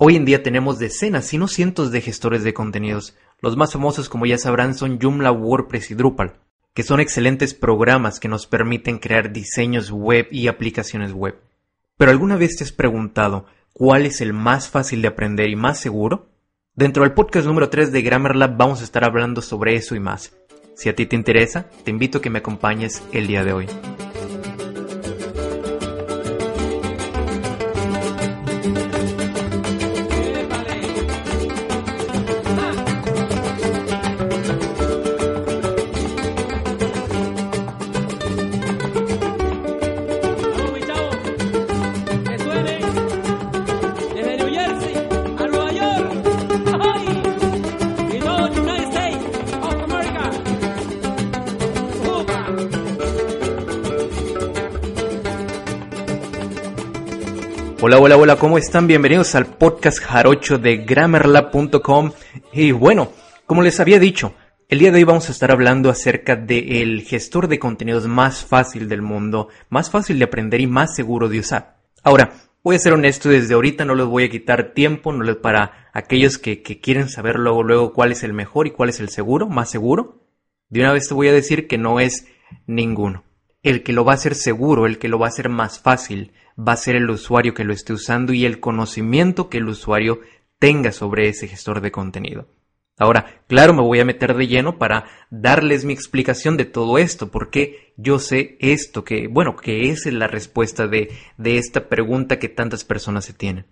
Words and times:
Hoy 0.00 0.14
en 0.14 0.24
día 0.24 0.44
tenemos 0.44 0.78
decenas, 0.78 1.26
si 1.26 1.38
no 1.38 1.48
cientos 1.48 1.90
de 1.90 2.00
gestores 2.00 2.44
de 2.44 2.54
contenidos. 2.54 3.16
Los 3.40 3.56
más 3.56 3.72
famosos, 3.72 4.08
como 4.08 4.26
ya 4.26 4.38
sabrán, 4.38 4.74
son 4.74 5.00
Joomla, 5.00 5.32
WordPress 5.32 5.90
y 5.90 5.96
Drupal, 5.96 6.34
que 6.72 6.84
son 6.84 7.00
excelentes 7.00 7.52
programas 7.52 8.20
que 8.20 8.28
nos 8.28 8.46
permiten 8.46 8.98
crear 8.98 9.32
diseños 9.32 9.90
web 9.90 10.28
y 10.30 10.46
aplicaciones 10.46 11.12
web. 11.12 11.40
Pero 11.96 12.12
¿alguna 12.12 12.36
vez 12.36 12.56
te 12.56 12.62
has 12.62 12.70
preguntado 12.70 13.46
cuál 13.72 14.06
es 14.06 14.20
el 14.20 14.32
más 14.32 14.68
fácil 14.68 15.02
de 15.02 15.08
aprender 15.08 15.50
y 15.50 15.56
más 15.56 15.80
seguro? 15.80 16.28
Dentro 16.76 17.02
del 17.02 17.12
podcast 17.12 17.48
número 17.48 17.68
3 17.68 17.90
de 17.90 18.02
GrammarLab 18.02 18.56
vamos 18.56 18.82
a 18.82 18.84
estar 18.84 19.04
hablando 19.04 19.42
sobre 19.42 19.74
eso 19.74 19.96
y 19.96 20.00
más. 20.00 20.32
Si 20.76 20.88
a 20.88 20.94
ti 20.94 21.06
te 21.06 21.16
interesa, 21.16 21.70
te 21.82 21.90
invito 21.90 22.18
a 22.18 22.22
que 22.22 22.30
me 22.30 22.38
acompañes 22.38 23.02
el 23.12 23.26
día 23.26 23.42
de 23.42 23.52
hoy. 23.52 23.66
Hola, 57.88 58.00
hola, 58.00 58.16
hola, 58.18 58.36
¿cómo 58.36 58.58
están? 58.58 58.86
Bienvenidos 58.86 59.34
al 59.34 59.46
podcast 59.46 60.00
jarocho 60.00 60.58
de 60.58 60.76
grammarlab.com. 60.76 62.12
Y 62.52 62.70
bueno, 62.70 63.10
como 63.46 63.62
les 63.62 63.80
había 63.80 63.98
dicho, 63.98 64.34
el 64.68 64.80
día 64.80 64.92
de 64.92 64.98
hoy 64.98 65.04
vamos 65.04 65.30
a 65.30 65.32
estar 65.32 65.50
hablando 65.50 65.88
acerca 65.88 66.36
del 66.36 67.00
gestor 67.00 67.48
de 67.48 67.58
contenidos 67.58 68.06
más 68.06 68.44
fácil 68.44 68.90
del 68.90 69.00
mundo, 69.00 69.48
más 69.70 69.90
fácil 69.90 70.18
de 70.18 70.26
aprender 70.26 70.60
y 70.60 70.66
más 70.66 70.94
seguro 70.94 71.30
de 71.30 71.38
usar. 71.38 71.78
Ahora, 72.02 72.34
voy 72.62 72.76
a 72.76 72.78
ser 72.78 72.92
honesto, 72.92 73.30
desde 73.30 73.54
ahorita 73.54 73.86
no 73.86 73.94
les 73.94 74.06
voy 74.06 74.24
a 74.24 74.30
quitar 74.30 74.74
tiempo, 74.74 75.10
no 75.10 75.24
les 75.24 75.36
para 75.36 75.88
aquellos 75.94 76.36
que, 76.36 76.60
que 76.60 76.80
quieren 76.80 77.08
saber 77.08 77.36
luego, 77.38 77.62
luego 77.62 77.94
cuál 77.94 78.12
es 78.12 78.22
el 78.22 78.34
mejor 78.34 78.66
y 78.66 78.72
cuál 78.72 78.90
es 78.90 79.00
el 79.00 79.08
seguro, 79.08 79.48
más 79.48 79.70
seguro. 79.70 80.26
De 80.68 80.80
una 80.80 80.92
vez 80.92 81.08
te 81.08 81.14
voy 81.14 81.28
a 81.28 81.32
decir 81.32 81.66
que 81.66 81.78
no 81.78 82.00
es 82.00 82.26
ninguno. 82.66 83.24
El 83.62 83.82
que 83.82 83.92
lo 83.92 84.04
va 84.04 84.12
a 84.12 84.14
hacer 84.14 84.36
seguro, 84.36 84.86
el 84.86 84.98
que 84.98 85.08
lo 85.08 85.18
va 85.18 85.26
a 85.26 85.30
hacer 85.30 85.48
más 85.48 85.80
fácil, 85.80 86.32
va 86.56 86.72
a 86.72 86.76
ser 86.76 86.94
el 86.94 87.10
usuario 87.10 87.54
que 87.54 87.64
lo 87.64 87.72
esté 87.72 87.92
usando 87.92 88.32
y 88.32 88.44
el 88.44 88.60
conocimiento 88.60 89.48
que 89.48 89.58
el 89.58 89.68
usuario 89.68 90.20
tenga 90.60 90.92
sobre 90.92 91.28
ese 91.28 91.48
gestor 91.48 91.80
de 91.80 91.90
contenido. 91.90 92.48
Ahora, 92.98 93.42
claro, 93.48 93.74
me 93.74 93.82
voy 93.82 94.00
a 94.00 94.04
meter 94.04 94.34
de 94.34 94.46
lleno 94.46 94.78
para 94.78 95.06
darles 95.30 95.84
mi 95.84 95.92
explicación 95.92 96.56
de 96.56 96.66
todo 96.66 96.98
esto, 96.98 97.30
porque 97.30 97.94
yo 97.96 98.20
sé 98.20 98.56
esto, 98.60 99.04
que, 99.04 99.26
bueno, 99.28 99.56
que 99.56 99.90
es 99.90 100.06
la 100.06 100.26
respuesta 100.28 100.86
de, 100.86 101.10
de 101.36 101.58
esta 101.58 101.88
pregunta 101.88 102.38
que 102.38 102.48
tantas 102.48 102.84
personas 102.84 103.24
se 103.24 103.32
tienen. 103.32 103.66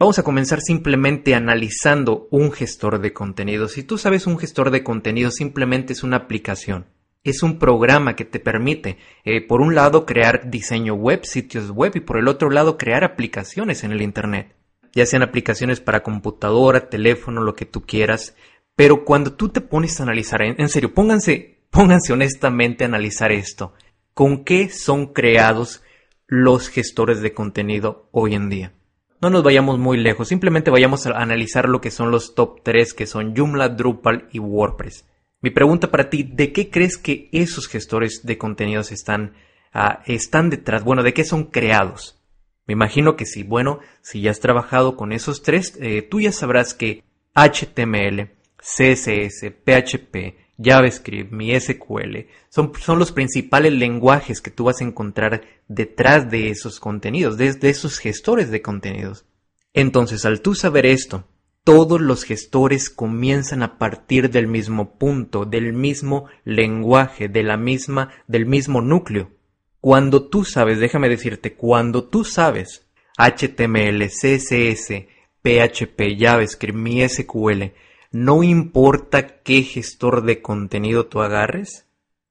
Vamos 0.00 0.18
a 0.18 0.22
comenzar 0.22 0.60
simplemente 0.60 1.34
analizando 1.34 2.28
un 2.30 2.52
gestor 2.52 3.00
de 3.00 3.12
contenido. 3.12 3.68
Si 3.68 3.82
tú 3.82 3.98
sabes 3.98 4.28
un 4.28 4.38
gestor 4.38 4.70
de 4.70 4.84
contenido, 4.84 5.32
simplemente 5.32 5.92
es 5.92 6.04
una 6.04 6.18
aplicación 6.18 6.86
es 7.30 7.42
un 7.42 7.58
programa 7.58 8.16
que 8.16 8.24
te 8.24 8.40
permite, 8.40 8.98
eh, 9.24 9.40
por 9.40 9.60
un 9.60 9.74
lado, 9.74 10.06
crear 10.06 10.50
diseño 10.50 10.94
web, 10.94 11.24
sitios 11.24 11.70
web 11.70 11.92
y 11.94 12.00
por 12.00 12.18
el 12.18 12.28
otro 12.28 12.50
lado, 12.50 12.78
crear 12.78 13.04
aplicaciones 13.04 13.84
en 13.84 13.92
el 13.92 14.02
Internet. 14.02 14.54
Ya 14.92 15.06
sean 15.06 15.22
aplicaciones 15.22 15.80
para 15.80 16.02
computadora, 16.02 16.88
teléfono, 16.88 17.42
lo 17.42 17.54
que 17.54 17.66
tú 17.66 17.82
quieras. 17.82 18.34
Pero 18.74 19.04
cuando 19.04 19.32
tú 19.32 19.48
te 19.48 19.60
pones 19.60 19.98
a 19.98 20.04
analizar, 20.04 20.42
en, 20.42 20.68
serio, 20.68 20.94
pónganse, 20.94 21.60
pónganse 21.70 22.12
honestamente 22.12 22.84
a 22.84 22.88
analizar 22.88 23.32
esto. 23.32 23.74
¿Con 24.14 24.44
qué 24.44 24.70
son 24.70 25.12
creados 25.12 25.82
los 26.26 26.68
gestores 26.68 27.20
de 27.20 27.32
contenido 27.32 28.08
hoy 28.12 28.34
en 28.34 28.48
día? 28.50 28.72
No 29.20 29.30
nos 29.30 29.42
vayamos 29.42 29.78
muy 29.78 29.96
lejos, 29.96 30.28
simplemente 30.28 30.70
vayamos 30.70 31.06
a 31.06 31.10
analizar 31.10 31.68
lo 31.68 31.80
que 31.80 31.90
son 31.90 32.12
los 32.12 32.36
top 32.36 32.60
3 32.62 32.94
que 32.94 33.06
son 33.06 33.34
Joomla, 33.36 33.68
Drupal 33.70 34.28
y 34.32 34.38
WordPress. 34.38 35.06
Mi 35.40 35.50
pregunta 35.50 35.90
para 35.90 36.10
ti, 36.10 36.24
¿de 36.24 36.52
qué 36.52 36.68
crees 36.68 36.98
que 36.98 37.28
esos 37.32 37.68
gestores 37.68 38.24
de 38.24 38.38
contenidos 38.38 38.90
están, 38.90 39.34
ah, 39.72 40.02
están 40.06 40.50
detrás? 40.50 40.82
Bueno, 40.82 41.04
¿de 41.04 41.14
qué 41.14 41.24
son 41.24 41.44
creados? 41.44 42.20
Me 42.66 42.72
imagino 42.72 43.16
que 43.16 43.24
sí. 43.24 43.44
Bueno, 43.44 43.78
si 44.02 44.20
ya 44.20 44.32
has 44.32 44.40
trabajado 44.40 44.96
con 44.96 45.12
esos 45.12 45.42
tres, 45.42 45.78
eh, 45.80 46.02
tú 46.02 46.20
ya 46.20 46.32
sabrás 46.32 46.74
que 46.74 47.04
HTML, 47.34 48.30
CSS, 48.58 49.52
PHP, 49.64 50.36
JavaScript, 50.60 51.30
MySQL 51.30 52.26
son, 52.48 52.72
son 52.80 52.98
los 52.98 53.12
principales 53.12 53.72
lenguajes 53.72 54.40
que 54.40 54.50
tú 54.50 54.64
vas 54.64 54.80
a 54.80 54.84
encontrar 54.84 55.42
detrás 55.68 56.28
de 56.30 56.50
esos 56.50 56.80
contenidos, 56.80 57.38
de 57.38 57.56
esos 57.62 58.00
gestores 58.00 58.50
de 58.50 58.60
contenidos. 58.60 59.24
Entonces, 59.72 60.24
al 60.24 60.40
tú 60.40 60.56
saber 60.56 60.84
esto, 60.84 61.28
todos 61.68 62.00
los 62.00 62.24
gestores 62.24 62.88
comienzan 62.88 63.62
a 63.62 63.76
partir 63.76 64.30
del 64.30 64.46
mismo 64.46 64.94
punto, 64.96 65.44
del 65.44 65.74
mismo 65.74 66.24
lenguaje, 66.46 67.28
de 67.28 67.42
la 67.42 67.58
misma, 67.58 68.10
del 68.26 68.46
mismo 68.46 68.80
núcleo. 68.80 69.32
Cuando 69.78 70.30
tú 70.30 70.46
sabes, 70.46 70.78
déjame 70.78 71.10
decirte, 71.10 71.56
cuando 71.56 72.04
tú 72.04 72.24
sabes 72.24 72.86
HTML, 73.18 74.02
CSS, 74.08 75.08
PHP, 75.42 76.16
JavaScript, 76.18 76.78
MySQL, 76.78 77.74
no 78.12 78.42
importa 78.42 79.42
qué 79.42 79.60
gestor 79.62 80.22
de 80.22 80.40
contenido 80.40 81.04
tú 81.04 81.20
agarres, 81.20 81.84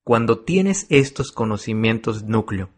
cuando 0.03 0.39
tienes 0.39 0.87
estos 0.89 1.31
conocimientos 1.31 2.23
núcleo, 2.23 2.71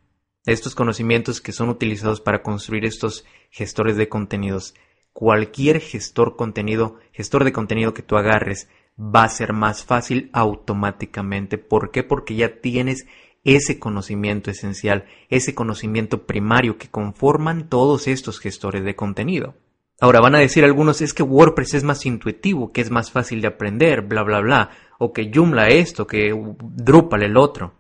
estos 0.45 0.75
conocimientos 0.75 1.39
que 1.39 1.53
son 1.53 1.69
utilizados 1.69 2.19
para 2.19 2.43
construir 2.43 2.83
estos 2.83 3.23
gestores 3.49 3.95
de 3.95 4.09
contenidos, 4.09 4.75
cualquier 5.19 5.81
gestor 5.81 6.37
contenido, 6.37 6.95
gestor 7.11 7.43
de 7.43 7.51
contenido 7.51 7.93
que 7.93 8.01
tú 8.01 8.15
agarres 8.15 8.69
va 8.97 9.25
a 9.25 9.29
ser 9.29 9.51
más 9.51 9.83
fácil 9.83 10.29
automáticamente. 10.31 11.57
¿Por 11.57 11.91
qué? 11.91 12.03
Porque 12.03 12.35
ya 12.35 12.61
tienes 12.61 13.05
ese 13.43 13.79
conocimiento 13.79 14.49
esencial, 14.49 15.03
ese 15.27 15.53
conocimiento 15.53 16.25
primario 16.25 16.77
que 16.77 16.87
conforman 16.87 17.67
todos 17.67 18.07
estos 18.07 18.39
gestores 18.39 18.85
de 18.85 18.95
contenido. 18.95 19.55
Ahora 19.99 20.21
van 20.21 20.35
a 20.35 20.39
decir 20.39 20.63
algunos 20.63 21.01
es 21.01 21.13
que 21.13 21.21
WordPress 21.21 21.73
es 21.73 21.83
más 21.83 22.05
intuitivo, 22.05 22.71
que 22.71 22.79
es 22.79 22.89
más 22.89 23.11
fácil 23.11 23.41
de 23.41 23.49
aprender, 23.49 24.03
bla 24.03 24.23
bla 24.23 24.39
bla, 24.39 24.69
o 24.99 25.11
que 25.11 25.29
Joomla 25.35 25.67
esto, 25.67 26.07
que 26.07 26.33
Drupal 26.61 27.23
el 27.23 27.35
otro. 27.35 27.73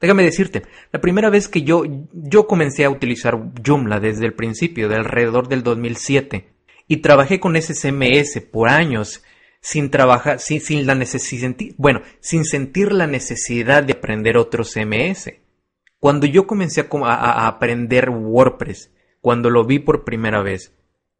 Déjame 0.00 0.24
decirte, 0.24 0.62
la 0.90 1.00
primera 1.00 1.30
vez 1.30 1.46
que 1.46 1.62
yo, 1.62 1.84
yo 2.12 2.48
comencé 2.48 2.84
a 2.84 2.90
utilizar 2.90 3.38
Joomla 3.64 4.00
desde 4.00 4.26
el 4.26 4.32
principio, 4.32 4.88
de 4.88 4.96
alrededor 4.96 5.46
del 5.46 5.62
2007, 5.62 6.58
y 6.90 6.96
trabajé 6.96 7.38
con 7.38 7.54
ese 7.54 7.72
CMS 7.72 8.40
por 8.50 8.68
años 8.68 9.22
sin 9.60 9.92
trabajar, 9.92 10.40
sin, 10.40 10.60
sin 10.60 10.88
la 10.88 10.96
necesidad, 10.96 11.54
bueno, 11.76 12.02
sin 12.18 12.44
sentir 12.44 12.90
la 12.90 13.06
necesidad 13.06 13.84
de 13.84 13.92
aprender 13.92 14.36
otro 14.36 14.64
CMS. 14.64 15.34
Cuando 16.00 16.26
yo 16.26 16.48
comencé 16.48 16.80
a, 17.04 17.46
aprender 17.46 18.10
WordPress, 18.10 18.92
cuando 19.20 19.50
lo 19.50 19.64
vi 19.64 19.78
por 19.78 20.02
primera 20.02 20.42
vez, 20.42 20.74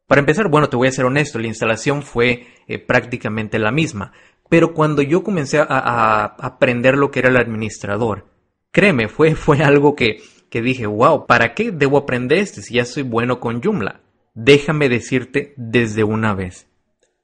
para 0.07 0.19
empezar, 0.19 0.49
bueno, 0.49 0.67
te 0.67 0.75
voy 0.75 0.89
a 0.89 0.91
ser 0.91 1.05
honesto, 1.05 1.39
la 1.39 1.47
instalación 1.47 2.01
fue 2.03 2.47
eh, 2.67 2.77
prácticamente 2.77 3.57
la 3.57 3.71
misma, 3.71 4.11
pero 4.49 4.73
cuando 4.73 5.01
yo 5.01 5.23
comencé 5.23 5.59
a, 5.59 5.67
a, 5.69 6.25
aprender 6.25 6.97
lo 6.97 7.11
que 7.11 7.19
era 7.19 7.29
el 7.29 7.37
administrador, 7.37 8.27
créeme, 8.71 9.07
fue, 9.07 9.35
fue 9.35 9.63
algo 9.63 9.95
que, 9.95 10.17
que 10.49 10.61
dije, 10.61 10.85
wow, 10.85 11.27
¿para 11.27 11.53
qué 11.53 11.71
debo 11.71 11.97
aprender 11.97 12.39
este 12.39 12.61
si 12.61 12.73
ya 12.73 12.83
soy 12.83 13.03
bueno 13.03 13.39
con 13.39 13.63
Joomla? 13.63 14.01
Déjame 14.33 14.89
decirte 14.89 15.53
desde 15.57 16.03
una 16.03 16.33
vez, 16.33 16.67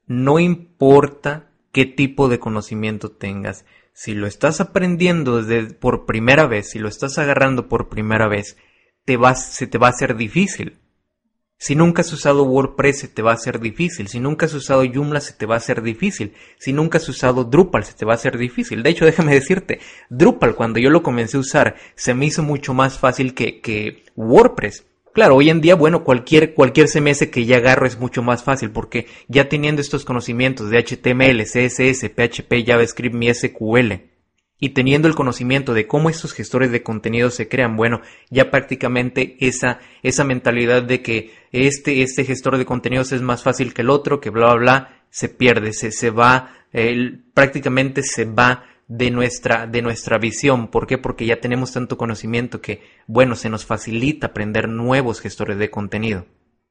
no 0.06 0.38
importa 0.38 1.50
qué 1.72 1.84
tipo 1.84 2.28
de 2.28 2.38
conocimiento 2.38 3.10
tengas, 3.10 3.64
si 3.92 4.14
lo 4.14 4.26
estás 4.26 4.60
aprendiendo 4.60 5.42
desde 5.42 5.74
por 5.74 6.06
primera 6.06 6.46
vez, 6.46 6.70
si 6.70 6.78
lo 6.78 6.88
estás 6.88 7.18
agarrando 7.18 7.68
por 7.68 7.88
primera 7.88 8.28
vez, 8.28 8.56
te 9.04 9.16
vas, 9.16 9.44
se 9.52 9.66
te 9.66 9.78
va 9.78 9.88
a 9.88 9.90
hacer 9.90 10.16
difícil. 10.16 10.78
Si 11.60 11.74
nunca 11.74 12.02
has 12.02 12.12
usado 12.12 12.44
WordPress 12.44 13.00
se 13.00 13.08
te 13.08 13.22
va 13.22 13.32
a 13.32 13.34
hacer 13.34 13.58
difícil. 13.58 14.06
Si 14.06 14.20
nunca 14.20 14.46
has 14.46 14.54
usado 14.54 14.84
Joomla 14.84 15.20
se 15.20 15.32
te 15.32 15.44
va 15.44 15.54
a 15.54 15.58
hacer 15.58 15.82
difícil. 15.82 16.34
Si 16.58 16.72
nunca 16.72 16.98
has 16.98 17.08
usado 17.08 17.42
Drupal 17.42 17.84
se 17.84 17.94
te 17.94 18.04
va 18.04 18.12
a 18.12 18.14
hacer 18.14 18.38
difícil. 18.38 18.84
De 18.84 18.90
hecho, 18.90 19.04
déjame 19.06 19.34
decirte, 19.34 19.80
Drupal 20.08 20.54
cuando 20.54 20.78
yo 20.78 20.90
lo 20.90 21.02
comencé 21.02 21.36
a 21.36 21.40
usar 21.40 21.74
se 21.96 22.14
me 22.14 22.26
hizo 22.26 22.44
mucho 22.44 22.74
más 22.74 22.98
fácil 22.98 23.34
que, 23.34 23.60
que 23.60 24.04
WordPress. 24.14 24.86
Claro, 25.12 25.36
hoy 25.36 25.50
en 25.50 25.60
día, 25.60 25.74
bueno, 25.74 26.04
cualquier, 26.04 26.54
cualquier 26.54 26.88
CMS 26.88 27.26
que 27.28 27.44
ya 27.44 27.56
agarro 27.56 27.86
es 27.86 27.98
mucho 27.98 28.22
más 28.22 28.44
fácil 28.44 28.70
porque 28.70 29.06
ya 29.26 29.48
teniendo 29.48 29.80
estos 29.80 30.04
conocimientos 30.04 30.70
de 30.70 30.78
HTML, 30.78 31.42
CSS, 31.42 32.10
PHP, 32.10 32.64
JavaScript, 32.66 33.14
mi 33.14 33.32
SQL, 33.32 33.92
y 34.60 34.70
teniendo 34.70 35.08
el 35.08 35.14
conocimiento 35.14 35.72
de 35.72 35.86
cómo 35.86 36.10
estos 36.10 36.32
gestores 36.32 36.70
de 36.70 36.82
contenido 36.82 37.30
se 37.30 37.48
crean, 37.48 37.76
bueno, 37.76 38.00
ya 38.28 38.50
prácticamente 38.50 39.36
esa, 39.40 39.78
esa 40.02 40.24
mentalidad 40.24 40.82
de 40.82 41.00
que 41.00 41.32
este, 41.52 42.02
este 42.02 42.24
gestor 42.24 42.58
de 42.58 42.64
contenidos 42.64 43.12
es 43.12 43.22
más 43.22 43.42
fácil 43.42 43.72
que 43.72 43.82
el 43.82 43.90
otro, 43.90 44.20
que 44.20 44.30
bla, 44.30 44.54
bla, 44.54 44.56
bla, 44.56 45.02
se 45.10 45.28
pierde, 45.28 45.72
se, 45.72 45.92
se 45.92 46.10
va, 46.10 46.54
prácticamente 47.34 48.02
se 48.02 48.24
va 48.24 48.64
de 48.88 49.10
nuestra, 49.10 49.66
de 49.66 49.82
nuestra 49.82 50.18
visión. 50.18 50.68
¿Por 50.68 50.86
qué? 50.86 50.98
Porque 50.98 51.26
ya 51.26 51.40
tenemos 51.40 51.72
tanto 51.72 51.96
conocimiento 51.96 52.60
que, 52.60 52.82
bueno, 53.06 53.36
se 53.36 53.50
nos 53.50 53.64
facilita 53.64 54.28
aprender 54.28 54.68
nuevos 54.68 55.20
gestores 55.20 55.58
de 55.58 55.70
contenido. 55.70 56.26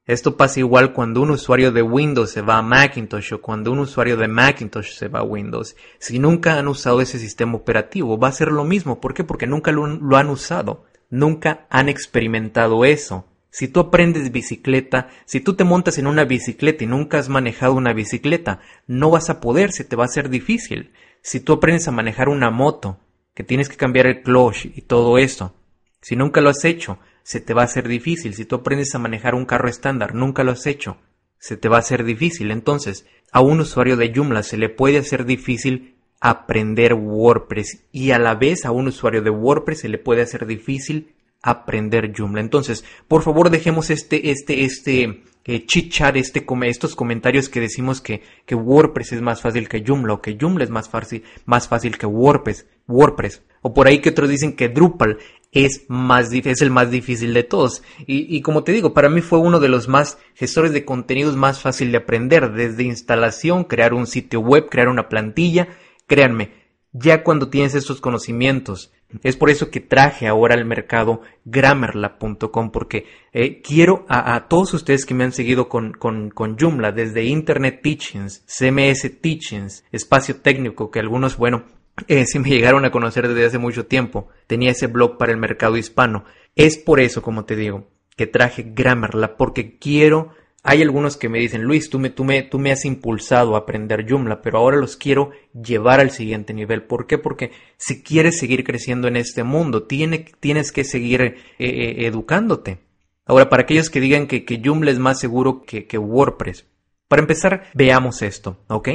Esto 0.08 0.38
pasa 0.38 0.60
igual 0.60 0.94
cuando 0.94 1.20
un 1.20 1.30
usuario 1.30 1.70
de 1.70 1.82
Windows 1.82 2.30
se 2.30 2.40
va 2.40 2.56
a 2.56 2.62
Macintosh 2.62 3.34
o 3.34 3.42
cuando 3.42 3.70
un 3.70 3.80
usuario 3.80 4.16
de 4.16 4.26
Macintosh 4.26 4.96
se 4.96 5.08
va 5.08 5.18
a 5.18 5.22
Windows. 5.22 5.76
Si 5.98 6.18
nunca 6.18 6.58
han 6.58 6.66
usado 6.66 7.02
ese 7.02 7.18
sistema 7.18 7.56
operativo, 7.56 8.18
va 8.18 8.28
a 8.28 8.32
ser 8.32 8.50
lo 8.50 8.64
mismo. 8.64 9.02
¿Por 9.02 9.12
qué? 9.12 9.22
Porque 9.22 9.46
nunca 9.46 9.70
lo, 9.70 10.16
han 10.16 10.30
usado. 10.30 10.86
Nunca 11.10 11.66
han 11.68 11.90
experimentado 11.90 12.86
eso. 12.86 13.26
Si 13.50 13.68
tú 13.68 13.80
aprendes 13.80 14.30
bicicleta, 14.30 15.08
si 15.24 15.40
tú 15.40 15.54
te 15.54 15.64
montas 15.64 15.98
en 15.98 16.06
una 16.06 16.24
bicicleta 16.24 16.84
y 16.84 16.86
nunca 16.86 17.18
has 17.18 17.28
manejado 17.28 17.74
una 17.74 17.92
bicicleta, 17.92 18.60
no 18.86 19.10
vas 19.10 19.30
a 19.30 19.40
poder, 19.40 19.72
se 19.72 19.84
te 19.84 19.96
va 19.96 20.04
a 20.04 20.06
hacer 20.06 20.28
difícil. 20.28 20.92
Si 21.22 21.40
tú 21.40 21.54
aprendes 21.54 21.88
a 21.88 21.92
manejar 21.92 22.28
una 22.28 22.50
moto, 22.50 22.98
que 23.34 23.44
tienes 23.44 23.68
que 23.68 23.76
cambiar 23.76 24.06
el 24.06 24.22
clutch 24.22 24.66
y 24.66 24.82
todo 24.82 25.16
eso, 25.18 25.54
si 26.00 26.16
nunca 26.16 26.40
lo 26.40 26.50
has 26.50 26.64
hecho, 26.64 26.98
se 27.22 27.40
te 27.40 27.54
va 27.54 27.62
a 27.62 27.66
hacer 27.66 27.88
difícil. 27.88 28.34
Si 28.34 28.44
tú 28.44 28.56
aprendes 28.56 28.94
a 28.94 28.98
manejar 28.98 29.34
un 29.34 29.46
carro 29.46 29.68
estándar, 29.68 30.14
nunca 30.14 30.44
lo 30.44 30.52
has 30.52 30.66
hecho, 30.66 30.98
se 31.38 31.56
te 31.56 31.68
va 31.68 31.76
a 31.76 31.80
hacer 31.80 32.04
difícil. 32.04 32.50
Entonces, 32.50 33.06
a 33.32 33.40
un 33.40 33.60
usuario 33.60 33.96
de 33.96 34.12
Joomla 34.14 34.42
se 34.42 34.56
le 34.56 34.68
puede 34.68 34.98
hacer 34.98 35.24
difícil 35.24 35.96
aprender 36.20 36.94
WordPress 36.94 37.84
y 37.92 38.10
a 38.10 38.18
la 38.18 38.34
vez 38.34 38.64
a 38.64 38.72
un 38.72 38.88
usuario 38.88 39.22
de 39.22 39.30
WordPress 39.30 39.80
se 39.80 39.88
le 39.88 39.98
puede 39.98 40.22
hacer 40.22 40.46
difícil 40.46 41.14
aprender 41.42 42.12
Joomla. 42.16 42.40
Entonces, 42.40 42.84
por 43.06 43.22
favor, 43.22 43.50
dejemos 43.50 43.90
este, 43.90 44.30
este, 44.30 44.64
este 44.64 45.22
eh, 45.44 45.66
chit 45.66 45.92
chat, 45.92 46.16
este, 46.16 46.44
estos 46.64 46.94
comentarios 46.94 47.48
que 47.48 47.60
decimos 47.60 48.00
que, 48.00 48.22
que 48.44 48.54
WordPress 48.54 49.12
es 49.12 49.22
más 49.22 49.40
fácil 49.40 49.68
que 49.68 49.84
Joomla 49.86 50.14
o 50.14 50.22
que 50.22 50.36
Joomla 50.38 50.64
es 50.64 50.70
más 50.70 50.88
fácil, 50.88 51.24
más 51.46 51.68
fácil 51.68 51.96
que 51.96 52.06
WordPress. 52.06 52.66
WordPress. 52.88 53.42
O 53.62 53.74
por 53.74 53.86
ahí 53.86 54.00
que 54.00 54.10
otros 54.10 54.28
dicen 54.28 54.56
que 54.56 54.68
Drupal 54.68 55.18
es, 55.52 55.84
más, 55.88 56.32
es 56.32 56.62
el 56.62 56.70
más 56.70 56.90
difícil 56.90 57.34
de 57.34 57.44
todos. 57.44 57.82
Y, 58.06 58.34
y, 58.34 58.40
como 58.40 58.64
te 58.64 58.72
digo, 58.72 58.94
para 58.94 59.08
mí 59.08 59.20
fue 59.20 59.38
uno 59.38 59.60
de 59.60 59.68
los 59.68 59.88
más 59.88 60.18
gestores 60.34 60.72
de 60.72 60.84
contenidos 60.84 61.36
más 61.36 61.60
fácil 61.60 61.92
de 61.92 61.98
aprender, 61.98 62.52
desde 62.52 62.82
instalación, 62.82 63.64
crear 63.64 63.94
un 63.94 64.06
sitio 64.06 64.40
web, 64.40 64.68
crear 64.70 64.88
una 64.88 65.08
plantilla. 65.08 65.68
Créanme, 66.06 66.52
ya 66.92 67.22
cuando 67.22 67.50
tienes 67.50 67.74
estos 67.74 68.00
conocimientos, 68.00 68.92
es 69.22 69.36
por 69.36 69.48
eso 69.48 69.70
que 69.70 69.80
traje 69.80 70.26
ahora 70.26 70.54
al 70.54 70.66
mercado 70.66 71.22
Grammarlab.com, 71.46 72.70
porque 72.70 73.06
eh, 73.32 73.62
quiero 73.62 74.04
a, 74.08 74.48
todos 74.48 74.74
ustedes 74.74 75.06
que 75.06 75.14
me 75.14 75.24
han 75.24 75.32
seguido 75.32 75.68
con, 75.68 75.92
con, 75.92 76.30
con 76.30 76.58
Joomla, 76.58 76.92
desde 76.92 77.24
Internet 77.24 77.80
Teachings, 77.82 78.44
CMS 78.46 79.20
Teachings, 79.20 79.84
Espacio 79.92 80.36
Técnico, 80.36 80.90
que 80.90 81.00
algunos, 81.00 81.38
bueno, 81.38 81.64
eh, 82.08 82.26
si 82.26 82.38
me 82.38 82.50
llegaron 82.50 82.84
a 82.84 82.90
conocer 82.90 83.28
desde 83.28 83.46
hace 83.46 83.58
mucho 83.58 83.86
tiempo, 83.86 84.28
tenía 84.46 84.72
ese 84.72 84.88
blog 84.88 85.16
para 85.16 85.32
el 85.32 85.38
mercado 85.38 85.76
hispano. 85.76 86.24
Es 86.54 86.76
por 86.76 87.00
eso, 87.00 87.22
como 87.22 87.44
te 87.44 87.56
digo, 87.56 87.88
que 88.16 88.26
traje 88.26 88.72
Grammarla, 88.74 89.36
porque 89.36 89.78
quiero... 89.78 90.34
Hay 90.70 90.82
algunos 90.82 91.16
que 91.16 91.30
me 91.30 91.38
dicen, 91.38 91.62
Luis, 91.62 91.88
tú 91.88 91.98
me, 91.98 92.10
tú, 92.10 92.24
me, 92.24 92.42
tú 92.42 92.58
me 92.58 92.72
has 92.72 92.84
impulsado 92.84 93.54
a 93.54 93.60
aprender 93.60 94.04
Joomla, 94.06 94.42
pero 94.42 94.58
ahora 94.58 94.76
los 94.76 94.98
quiero 94.98 95.30
llevar 95.54 95.98
al 95.98 96.10
siguiente 96.10 96.52
nivel. 96.52 96.82
¿Por 96.82 97.06
qué? 97.06 97.16
Porque 97.16 97.52
si 97.78 98.02
quieres 98.02 98.38
seguir 98.38 98.64
creciendo 98.64 99.08
en 99.08 99.16
este 99.16 99.44
mundo, 99.44 99.84
tiene, 99.84 100.26
tienes 100.40 100.70
que 100.70 100.84
seguir 100.84 101.22
eh, 101.22 101.36
eh, 101.58 102.06
educándote. 102.06 102.80
Ahora, 103.24 103.48
para 103.48 103.62
aquellos 103.62 103.88
que 103.88 103.98
digan 103.98 104.26
que, 104.26 104.44
que 104.44 104.60
Joomla 104.62 104.90
es 104.90 104.98
más 104.98 105.18
seguro 105.18 105.62
que, 105.62 105.86
que 105.86 105.96
WordPress, 105.96 106.66
para 107.08 107.22
empezar, 107.22 107.70
veamos 107.72 108.20
esto, 108.20 108.58
¿ok? 108.68 108.88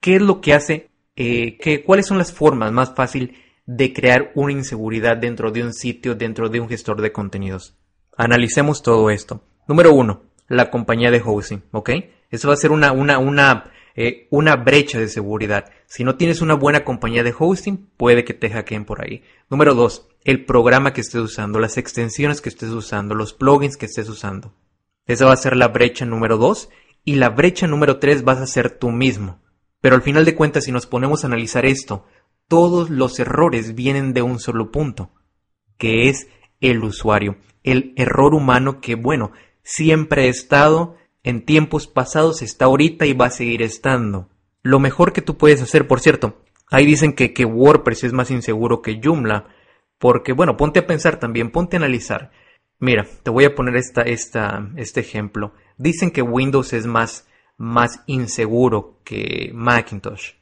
¿Qué 0.00 0.14
es 0.14 0.22
lo 0.22 0.40
que 0.40 0.54
hace 0.54 0.88
eh, 1.16 1.82
cuáles 1.84 2.06
son 2.06 2.18
las 2.18 2.32
formas 2.32 2.70
más 2.70 2.94
fáciles 2.94 3.30
de 3.66 3.92
crear 3.92 4.30
una 4.36 4.52
inseguridad 4.52 5.16
dentro 5.16 5.50
de 5.50 5.64
un 5.64 5.74
sitio, 5.74 6.14
dentro 6.14 6.48
de 6.48 6.60
un 6.60 6.68
gestor 6.68 7.02
de 7.02 7.10
contenidos. 7.10 7.76
Analicemos 8.16 8.84
todo 8.84 9.10
esto. 9.10 9.42
Número 9.66 9.92
uno, 9.92 10.27
la 10.48 10.70
compañía 10.70 11.10
de 11.10 11.22
hosting, 11.24 11.62
¿ok? 11.72 11.90
Eso 12.30 12.48
va 12.48 12.54
a 12.54 12.58
ser 12.58 12.72
una, 12.72 12.92
una, 12.92 13.18
una, 13.18 13.70
eh, 13.94 14.26
una 14.30 14.56
brecha 14.56 14.98
de 14.98 15.08
seguridad. 15.08 15.70
Si 15.86 16.04
no 16.04 16.16
tienes 16.16 16.40
una 16.40 16.54
buena 16.54 16.84
compañía 16.84 17.22
de 17.22 17.34
hosting, 17.38 17.88
puede 17.96 18.24
que 18.24 18.34
te 18.34 18.50
hackeen 18.50 18.84
por 18.84 19.02
ahí. 19.02 19.22
Número 19.50 19.74
dos, 19.74 20.08
el 20.24 20.44
programa 20.44 20.92
que 20.92 21.00
estés 21.00 21.20
usando, 21.20 21.58
las 21.58 21.78
extensiones 21.78 22.40
que 22.40 22.48
estés 22.48 22.70
usando, 22.70 23.14
los 23.14 23.32
plugins 23.32 23.76
que 23.76 23.86
estés 23.86 24.08
usando. 24.08 24.54
Esa 25.06 25.24
va 25.24 25.32
a 25.32 25.36
ser 25.36 25.56
la 25.56 25.68
brecha 25.68 26.04
número 26.04 26.36
dos. 26.36 26.68
Y 27.04 27.14
la 27.14 27.30
brecha 27.30 27.66
número 27.66 27.98
tres 27.98 28.22
vas 28.22 28.38
a 28.38 28.46
ser 28.46 28.70
tú 28.70 28.90
mismo. 28.90 29.40
Pero 29.80 29.94
al 29.94 30.02
final 30.02 30.24
de 30.24 30.34
cuentas, 30.34 30.64
si 30.64 30.72
nos 30.72 30.86
ponemos 30.86 31.24
a 31.24 31.28
analizar 31.28 31.64
esto, 31.64 32.04
todos 32.48 32.90
los 32.90 33.18
errores 33.18 33.74
vienen 33.74 34.12
de 34.12 34.22
un 34.22 34.38
solo 34.38 34.70
punto, 34.70 35.10
que 35.78 36.08
es 36.08 36.28
el 36.60 36.82
usuario, 36.82 37.36
el 37.62 37.94
error 37.96 38.34
humano 38.34 38.80
que, 38.80 38.94
bueno, 38.96 39.32
siempre 39.68 40.22
ha 40.22 40.26
estado, 40.26 40.96
en 41.22 41.44
tiempos 41.44 41.86
pasados 41.86 42.40
está 42.40 42.64
ahorita 42.64 43.04
y 43.06 43.12
va 43.12 43.26
a 43.26 43.30
seguir 43.30 43.62
estando. 43.62 44.28
Lo 44.62 44.80
mejor 44.80 45.12
que 45.12 45.20
tú 45.20 45.36
puedes 45.36 45.60
hacer, 45.60 45.86
por 45.86 46.00
cierto, 46.00 46.40
ahí 46.70 46.86
dicen 46.86 47.12
que, 47.12 47.34
que 47.34 47.44
WordPress 47.44 48.04
es 48.04 48.12
más 48.12 48.30
inseguro 48.30 48.80
que 48.80 49.00
Joomla, 49.02 49.46
porque, 49.98 50.32
bueno, 50.32 50.56
ponte 50.56 50.80
a 50.80 50.86
pensar 50.86 51.18
también, 51.18 51.50
ponte 51.50 51.76
a 51.76 51.80
analizar. 51.80 52.30
Mira, 52.78 53.06
te 53.22 53.30
voy 53.30 53.44
a 53.44 53.54
poner 53.54 53.76
esta, 53.76 54.02
esta, 54.02 54.70
este 54.76 55.00
ejemplo. 55.00 55.52
Dicen 55.76 56.12
que 56.12 56.22
Windows 56.22 56.72
es 56.72 56.86
más 56.86 57.28
más 57.58 58.02
inseguro 58.06 59.00
que 59.04 59.50
Macintosh. 59.52 60.34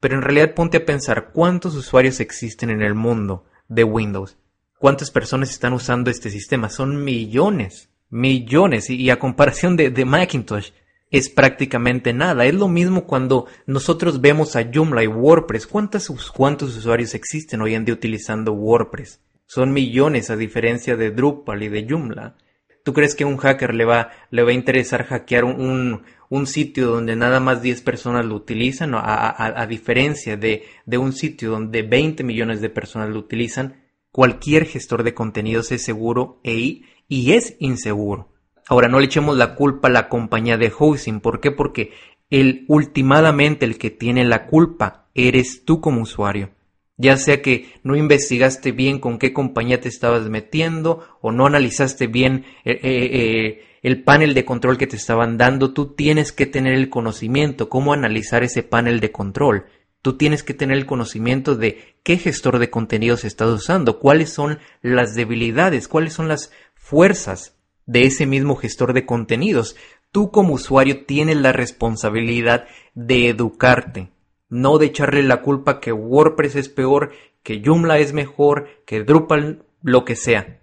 Pero 0.00 0.16
en 0.16 0.22
realidad 0.22 0.54
ponte 0.54 0.76
a 0.76 0.84
pensar 0.84 1.30
cuántos 1.32 1.74
usuarios 1.74 2.20
existen 2.20 2.68
en 2.70 2.82
el 2.82 2.94
mundo 2.94 3.46
de 3.68 3.84
Windows. 3.84 4.36
¿Cuántas 4.78 5.10
personas 5.10 5.50
están 5.50 5.72
usando 5.72 6.10
este 6.10 6.30
sistema? 6.30 6.68
Son 6.68 7.02
millones, 7.02 7.90
millones. 8.10 8.90
Y, 8.90 9.10
a 9.10 9.18
comparación 9.18 9.76
de, 9.76 9.90
de, 9.90 10.04
Macintosh, 10.04 10.70
es 11.10 11.28
prácticamente 11.28 12.12
nada. 12.12 12.44
Es 12.46 12.54
lo 12.54 12.68
mismo 12.68 13.04
cuando 13.04 13.46
nosotros 13.66 14.20
vemos 14.20 14.56
a 14.56 14.70
Joomla 14.72 15.02
y 15.02 15.06
WordPress. 15.06 15.66
¿Cuántos, 15.66 16.08
¿Cuántos 16.30 16.76
usuarios 16.76 17.14
existen 17.14 17.60
hoy 17.62 17.74
en 17.74 17.84
día 17.84 17.94
utilizando 17.94 18.52
WordPress? 18.52 19.20
Son 19.46 19.72
millones 19.72 20.30
a 20.30 20.36
diferencia 20.36 20.96
de 20.96 21.10
Drupal 21.10 21.62
y 21.62 21.68
de 21.68 21.86
Joomla. 21.88 22.36
¿Tú 22.84 22.92
crees 22.92 23.14
que 23.14 23.24
a 23.24 23.26
un 23.26 23.36
hacker 23.36 23.74
le 23.74 23.84
va, 23.84 24.10
le 24.30 24.42
va 24.42 24.50
a 24.50 24.54
interesar 24.54 25.04
hackear 25.04 25.44
un, 25.44 26.02
un 26.30 26.46
sitio 26.46 26.86
donde 26.86 27.16
nada 27.16 27.40
más 27.40 27.62
10 27.62 27.82
personas 27.82 28.24
lo 28.24 28.34
utilizan, 28.34 28.92
a, 28.94 29.66
diferencia 29.68 30.36
de, 30.36 30.64
de, 30.86 30.98
un 30.98 31.12
sitio 31.12 31.50
donde 31.50 31.82
20 31.82 32.24
millones 32.24 32.60
de 32.60 32.70
personas 32.70 33.10
lo 33.10 33.18
utilizan, 33.18 33.84
cualquier 34.10 34.64
gestor 34.64 35.02
de 35.02 35.14
contenidos 35.14 35.70
es 35.72 35.82
seguro 35.82 36.40
e, 36.44 36.82
y 37.08 37.32
es 37.32 37.56
inseguro. 37.58 38.32
Ahora, 38.68 38.88
no 38.88 39.00
le 39.00 39.06
echemos 39.06 39.36
la 39.36 39.54
culpa 39.54 39.88
a 39.88 39.90
la 39.90 40.08
compañía 40.08 40.58
de 40.58 40.72
hosting. 40.76 41.20
¿Por 41.20 41.40
qué? 41.40 41.50
Porque 41.50 41.92
el, 42.30 42.64
últimamente 42.68 43.64
el 43.64 43.78
que 43.78 43.90
tiene 43.90 44.24
la 44.24 44.46
culpa 44.46 45.06
eres 45.14 45.64
tú 45.64 45.80
como 45.80 46.02
usuario. 46.02 46.50
Ya 46.96 47.16
sea 47.16 47.40
que 47.42 47.72
no 47.84 47.96
investigaste 47.96 48.72
bien 48.72 48.98
con 48.98 49.18
qué 49.18 49.32
compañía 49.32 49.80
te 49.80 49.88
estabas 49.88 50.28
metiendo 50.28 51.06
o 51.20 51.30
no 51.32 51.46
analizaste 51.46 52.08
bien 52.08 52.44
eh, 52.64 52.80
eh, 52.82 53.10
eh 53.12 53.64
el 53.82 54.02
panel 54.02 54.34
de 54.34 54.44
control 54.44 54.76
que 54.76 54.86
te 54.86 54.96
estaban 54.96 55.38
dando, 55.38 55.72
tú 55.72 55.94
tienes 55.94 56.32
que 56.32 56.46
tener 56.46 56.74
el 56.74 56.90
conocimiento, 56.90 57.68
cómo 57.68 57.92
analizar 57.92 58.42
ese 58.42 58.62
panel 58.62 59.00
de 59.00 59.12
control. 59.12 59.66
Tú 60.02 60.16
tienes 60.16 60.42
que 60.42 60.54
tener 60.54 60.76
el 60.76 60.86
conocimiento 60.86 61.56
de 61.56 61.96
qué 62.02 62.18
gestor 62.18 62.58
de 62.58 62.70
contenidos 62.70 63.24
estás 63.24 63.48
usando, 63.50 63.98
cuáles 63.98 64.30
son 64.30 64.58
las 64.80 65.14
debilidades, 65.14 65.88
cuáles 65.88 66.12
son 66.12 66.28
las 66.28 66.52
fuerzas 66.78 67.56
de 67.86 68.02
ese 68.02 68.26
mismo 68.26 68.56
gestor 68.56 68.92
de 68.92 69.06
contenidos. 69.06 69.76
Tú 70.12 70.30
como 70.30 70.54
usuario 70.54 71.04
tienes 71.04 71.36
la 71.36 71.52
responsabilidad 71.52 72.66
de 72.94 73.28
educarte, 73.28 74.10
no 74.48 74.78
de 74.78 74.86
echarle 74.86 75.22
la 75.22 75.42
culpa 75.42 75.80
que 75.80 75.92
WordPress 75.92 76.56
es 76.56 76.68
peor, 76.68 77.12
que 77.42 77.62
Joomla 77.64 77.98
es 77.98 78.12
mejor, 78.12 78.68
que 78.86 79.04
Drupal 79.04 79.64
lo 79.82 80.04
que 80.04 80.16
sea 80.16 80.58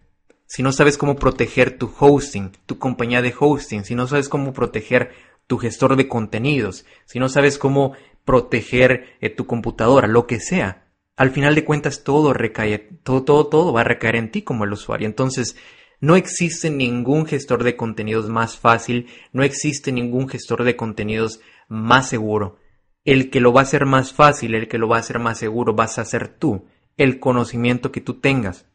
si 0.48 0.64
no 0.64 0.72
sabes 0.72 0.98
cómo 0.98 1.16
proteger 1.16 1.78
tu 1.78 1.92
hosting, 2.00 2.52
tu 2.66 2.78
compañía 2.78 3.22
de 3.22 3.34
hosting, 3.38 3.84
si 3.84 3.96
no 3.96 4.08
sabes 4.08 4.30
cómo 4.30 4.54
proteger 4.54 5.12
tu 5.48 5.58
gestor 5.58 5.96
de 5.96 6.08
contenidos, 6.08 6.86
si 7.06 7.20
no 7.20 7.30
sabes 7.30 7.58
cómo 7.58 7.94
proteger 8.24 9.18
eh, 9.22 9.30
tu 9.30 9.48
computadora, 9.48 10.08
lo 10.08 10.28
que 10.28 10.40
sea, 10.40 10.88
al 11.16 11.32
final 11.32 11.56
de 11.56 11.66
cuentas 11.66 12.04
todo 12.04 12.34
recae, 12.34 12.78
todo, 13.04 13.24
todo, 13.24 13.48
todo 13.48 13.74
va 13.74 13.82
a 13.82 13.86
recaer 13.86 14.18
en 14.18 14.32
ti 14.32 14.42
como 14.42 14.66
el 14.66 14.74
usuario. 14.74 15.08
Entonces, 15.08 15.56
no 16.02 16.16
existe 16.16 16.70
ningún 16.70 17.26
gestor 17.26 17.64
de 17.64 17.76
contenidos 17.76 18.30
más 18.30 18.58
fácil, 18.58 19.08
no 19.32 19.44
existe 19.44 19.92
ningún 19.92 20.28
gestor 20.28 20.64
de 20.64 20.76
contenidos 20.76 21.40
más 21.68 22.10
seguro. 22.10 22.58
El 23.04 23.30
que 23.30 23.40
lo 23.40 23.54
va 23.54 23.62
a 23.62 23.64
hacer 23.64 23.86
más 23.86 24.14
fácil, 24.14 24.56
el 24.56 24.68
que 24.68 24.78
lo 24.78 24.88
va 24.88 24.98
a 24.98 25.00
hacer 25.00 25.20
más 25.20 25.38
seguro, 25.38 25.74
vas 25.74 26.00
a 26.00 26.06
ser 26.06 26.28
tú, 26.28 26.66
el 26.98 27.20
conocimiento 27.20 27.92
que 27.92 28.02
tú 28.02 28.20
tengas. 28.20 28.66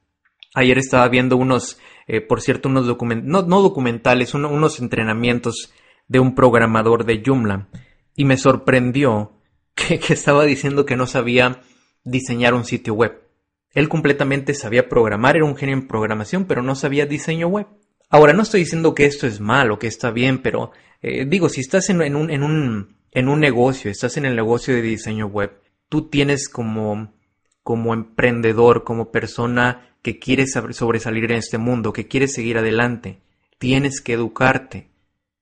Ayer 0.55 0.79
estaba 0.79 1.09
viendo 1.09 1.37
unos, 1.37 1.79
eh, 2.07 2.21
por 2.21 2.41
cierto, 2.41 2.69
unos 2.69 2.87
documentales, 2.87 3.31
no, 3.31 3.63
documentales, 3.63 4.35
unos 4.35 4.81
entrenamientos 4.81 5.73
de 6.09 6.19
un 6.21 6.35
programador 6.35 7.05
de 7.05 7.23
Joomla 7.25 7.69
y 8.17 8.25
me 8.25 8.37
sorprendió 8.37 9.33
que, 9.75 10.01
que 10.01 10.13
estaba 10.13 10.45
diciendo 10.45 10.87
que 10.87 10.97
no 10.97 11.07
sabía 11.07 11.63
diseñar 12.05 12.55
un 12.55 12.65
sitio 12.65 12.95
web. 12.95 13.30
Él 13.73 13.89
completamente 13.89 14.55
sabía 14.55 14.89
programar, 14.89 15.37
era 15.37 15.45
un 15.45 15.57
genio 15.57 15.75
en 15.75 15.87
programación, 15.87 16.47
pero 16.47 16.63
no 16.63 16.75
sabía 16.75 17.07
diseño 17.07 17.49
web. 17.49 17.67
Ahora, 18.09 18.33
no 18.33 18.43
estoy 18.43 18.61
diciendo 18.61 18.95
que 18.95 19.07
esto 19.07 19.27
es 19.27 19.41
malo, 19.41 19.79
que 19.79 19.87
está 19.87 20.11
bien, 20.11 20.43
pero 20.43 20.73
eh, 21.03 21.25
digo, 21.27 21.49
si 21.49 21.61
estás 21.61 21.89
en, 21.91 22.01
un, 22.17 22.31
en, 22.31 22.43
un, 22.43 22.97
en 23.13 23.29
un 23.29 23.41
negocio, 23.41 23.91
estás 23.91 24.17
en 24.17 24.25
el 24.25 24.35
negocio 24.35 24.75
de 24.75 24.83
diseño 24.83 25.27
web, 25.27 25.53
tú 25.89 26.09
tienes 26.09 26.49
como, 26.49 27.15
como 27.63 27.95
emprendedor, 27.95 28.83
como 28.83 29.13
persona 29.13 29.95
que 30.03 30.19
quieres 30.19 30.59
sobresalir 30.71 31.25
en 31.25 31.39
este 31.39 31.59
mundo, 31.59 31.93
que 31.93 32.09
quieres 32.09 32.35
seguir 32.35 32.59
adelante, 32.59 33.21
tienes 33.59 34.01
que 34.01 34.15
educarte. 34.15 34.89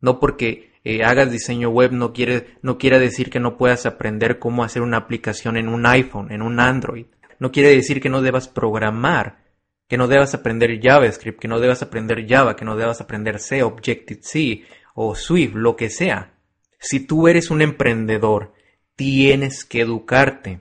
No 0.00 0.20
porque 0.20 0.73
eh, 0.85 1.04
hagas 1.04 1.30
diseño 1.30 1.70
web 1.70 1.92
no 1.92 2.12
quiere, 2.12 2.58
no 2.62 2.78
quiere 2.78 2.99
decir 2.99 3.30
que 3.30 3.40
no 3.40 3.56
puedas 3.56 3.87
aprender 3.87 4.38
cómo 4.38 4.64
hacer 4.64 4.82
una 4.82 4.97
aplicación 4.97 5.56
en 5.56 5.68
un 5.68 5.87
iPhone, 5.87 6.30
en 6.32 6.42
un 6.42 6.61
Android. 6.61 7.06
No 7.38 7.52
quiere 7.52 7.71
decir 7.71 8.00
que 8.00 8.09
no 8.09 8.23
debas 8.23 8.49
programar, 8.49 9.45
que 9.88 9.97
no 9.97 10.07
debas 10.07 10.35
aprender 10.35 10.80
JavaScript, 10.80 11.40
que 11.40 11.49
no 11.49 11.61
debas 11.61 11.83
aprender 11.83 12.26
Java, 12.28 12.57
que 12.57 12.64
no 12.64 12.76
debas 12.76 13.00
aprender 13.00 13.38
C, 13.38 13.62
Objective-C 13.62 14.64
o 14.95 15.14
Swift, 15.14 15.54
lo 15.54 15.76
que 15.76 15.88
sea. 15.88 16.35
Si 16.78 17.00
tú 17.00 17.26
eres 17.26 17.50
un 17.50 17.62
emprendedor, 17.62 18.52
tienes 18.95 19.64
que 19.64 19.80
educarte. 19.80 20.61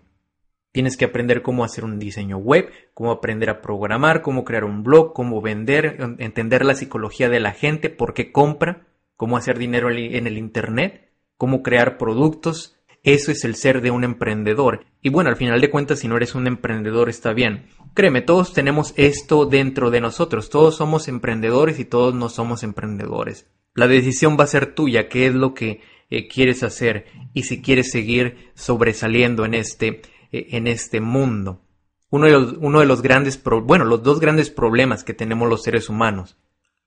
Tienes 0.71 0.95
que 0.95 1.05
aprender 1.05 1.41
cómo 1.41 1.63
hacer 1.63 1.83
un 1.83 1.97
diseño 1.97 2.37
web, 2.37 2.69
cómo 2.93 3.11
aprender 3.11 3.49
a 3.49 3.61
programar, 3.61 4.21
cómo 4.21 4.45
crear 4.45 4.63
un 4.63 4.83
blog, 4.83 5.13
cómo 5.13 5.41
vender, 5.41 5.97
entender 6.19 6.63
la 6.63 6.75
psicología 6.75 7.29
de 7.29 7.39
la 7.39 7.51
gente, 7.51 7.89
por 7.89 8.13
qué 8.13 8.31
compra, 8.31 8.85
cómo 9.15 9.37
hacer 9.37 9.57
dinero 9.57 9.89
en 9.89 10.27
el 10.27 10.37
Internet, 10.37 11.09
cómo 11.35 11.63
crear 11.63 11.97
productos. 11.97 12.76
Eso 13.07 13.31
es 13.31 13.45
el 13.45 13.55
ser 13.55 13.79
de 13.79 13.89
un 13.89 14.03
emprendedor. 14.03 14.85
Y 15.01 15.07
bueno, 15.07 15.29
al 15.29 15.37
final 15.37 15.61
de 15.61 15.69
cuentas, 15.69 15.99
si 15.99 16.09
no 16.09 16.17
eres 16.17 16.35
un 16.35 16.45
emprendedor, 16.45 17.07
está 17.07 17.31
bien. 17.31 17.67
Créeme, 17.93 18.21
todos 18.21 18.51
tenemos 18.51 18.93
esto 18.97 19.45
dentro 19.45 19.91
de 19.91 20.01
nosotros. 20.01 20.49
Todos 20.49 20.75
somos 20.75 21.07
emprendedores 21.07 21.79
y 21.79 21.85
todos 21.85 22.13
no 22.13 22.27
somos 22.27 22.63
emprendedores. 22.63 23.47
La 23.75 23.87
decisión 23.87 24.35
va 24.37 24.43
a 24.43 24.47
ser 24.47 24.75
tuya, 24.75 25.07
qué 25.07 25.27
es 25.27 25.33
lo 25.33 25.53
que 25.53 25.79
eh, 26.09 26.27
quieres 26.27 26.63
hacer 26.63 27.05
y 27.33 27.43
si 27.43 27.61
quieres 27.61 27.91
seguir 27.91 28.51
sobresaliendo 28.55 29.45
en 29.45 29.53
este 29.53 30.01
eh, 30.33 30.47
en 30.51 30.67
este 30.67 30.99
mundo. 30.99 31.61
Uno 32.09 32.25
de 32.25 32.33
los, 32.33 32.55
uno 32.59 32.81
de 32.81 32.87
los 32.87 33.01
grandes, 33.01 33.41
bueno, 33.63 33.85
los 33.85 34.03
dos 34.03 34.19
grandes 34.19 34.49
problemas 34.49 35.05
que 35.05 35.13
tenemos 35.13 35.47
los 35.47 35.63
seres 35.63 35.87
humanos 35.87 36.35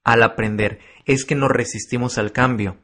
al 0.05 0.23
aprender 0.23 0.81
es 1.07 1.25
que 1.25 1.35
nos 1.35 1.50
resistimos 1.50 2.19
al 2.19 2.33
cambio. 2.33 2.77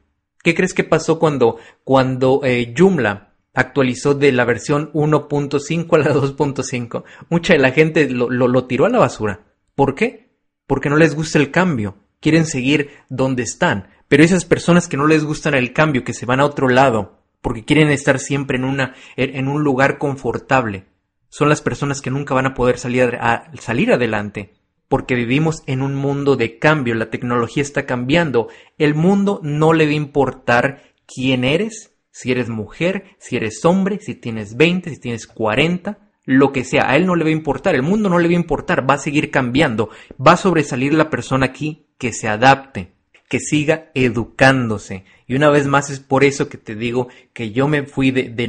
¿Qué 0.43 0.55
crees 0.55 0.75
que 0.75 0.85
pasó 0.85 1.19
cuando, 1.19 1.59
cuando 1.83 2.41
eh, 2.45 2.73
Joomla 2.77 3.26
actualizó 3.57 4.15
de 4.15 4.31
la 4.31 4.45
versión 4.45 4.93
1.5 4.93 5.97
a 5.97 5.99
la 5.99 6.15
2.5? 6.15 7.03
Mucha 7.29 7.55
de 7.55 7.59
la 7.59 7.73
gente 7.73 8.09
lo, 8.09 8.31
lo, 8.31 8.47
lo 8.47 8.67
tiró 8.67 8.87
a 8.87 8.91
la 8.91 8.99
basura. 8.99 9.41
¿Por 9.75 9.97
qué? 9.97 10.31
Porque 10.69 10.89
no 10.89 10.97
les 10.97 11.17
gusta 11.17 11.41
el 11.41 11.51
cambio. 11.51 11.97
Quieren 12.21 12.47
seguir 12.47 12.91
donde 13.09 13.43
están. 13.43 13.89
Pero 14.09 14.23
esas 14.23 14.45
personas 14.45 14.87
que 14.87 14.97
no 14.97 15.07
les 15.07 15.25
gustan 15.25 15.55
el 15.55 15.73
cambio, 15.73 16.05
que 16.05 16.15
se 16.15 16.27
van 16.27 16.39
a 16.41 16.45
otro 16.45 16.69
lado, 16.69 17.23
porque 17.41 17.65
quieren 17.65 17.91
estar 17.91 18.19
siempre 18.19 18.57
en, 18.57 18.65
una, 18.65 18.95
un 19.17 19.63
lugar 19.65 19.99
confortable. 19.99 20.87
Son 21.29 21.49
las 21.49 21.61
personas 21.61 22.01
que 22.01 22.11
nunca 22.11 22.35
van 22.35 22.47
a 22.47 22.55
poder 22.55 22.79
salir, 22.79 23.19
a, 23.21 23.51
salir 23.61 23.93
adelante, 23.93 24.55
porque 24.89 25.15
vivimos 25.15 25.63
en 25.67 25.83
un 25.83 25.95
mundo 25.95 26.37
de 26.37 26.59
cambio, 26.59 26.95
la 26.95 27.11
tecnología 27.11 27.63
está 27.63 27.85
cambiando, 27.85 28.49
el 28.79 28.95
mundo 28.95 29.41
no 29.43 29.73
le 29.73 29.87
va 29.87 29.91
a 29.91 29.95
importar 29.95 30.83
quién 31.07 31.45
eres, 31.45 31.96
si 32.17 32.33
eres 32.33 32.49
mujer, 32.49 33.05
si 33.19 33.37
eres 33.37 33.63
hombre, 33.67 33.99
si 34.01 34.15
tienes 34.15 34.57
20, 34.57 34.89
si 34.89 34.99
tienes 34.99 35.27
40, 35.27 35.99
lo 36.25 36.51
que 36.51 36.65
sea, 36.65 36.91
a 36.91 36.97
él 36.97 37.05
no 37.05 37.15
le 37.15 37.25
va 37.25 37.29
a 37.29 37.35
importar, 37.35 37.75
el 37.75 37.83
mundo 37.83 38.09
no 38.09 38.19
le 38.19 38.27
va 38.27 38.33
a 38.33 38.37
importar, 38.37 38.89
va 38.89 38.95
a 38.95 38.99
seguir 38.99 39.31
cambiando, 39.31 39.91
va 40.19 40.33
a 40.33 40.39
sobresalir 40.39 40.95
la 40.95 41.11
persona 41.11 41.45
aquí 41.45 41.85
que 41.99 42.15
se 42.15 42.27
adapte 42.27 42.97
que 43.29 43.39
siga 43.39 43.91
educándose. 43.95 45.05
Y 45.27 45.35
una 45.35 45.51
vez 45.51 45.67
más 45.67 45.91
es 45.91 46.01
por 46.01 46.25
eso 46.25 46.49
que 46.49 46.57
te 46.57 46.75
digo 46.75 47.09
que 47.35 47.51
yo 47.51 47.69
me 47.69 47.83
fui 47.83 48.13
de, 48.13 48.31
de 48.31 48.49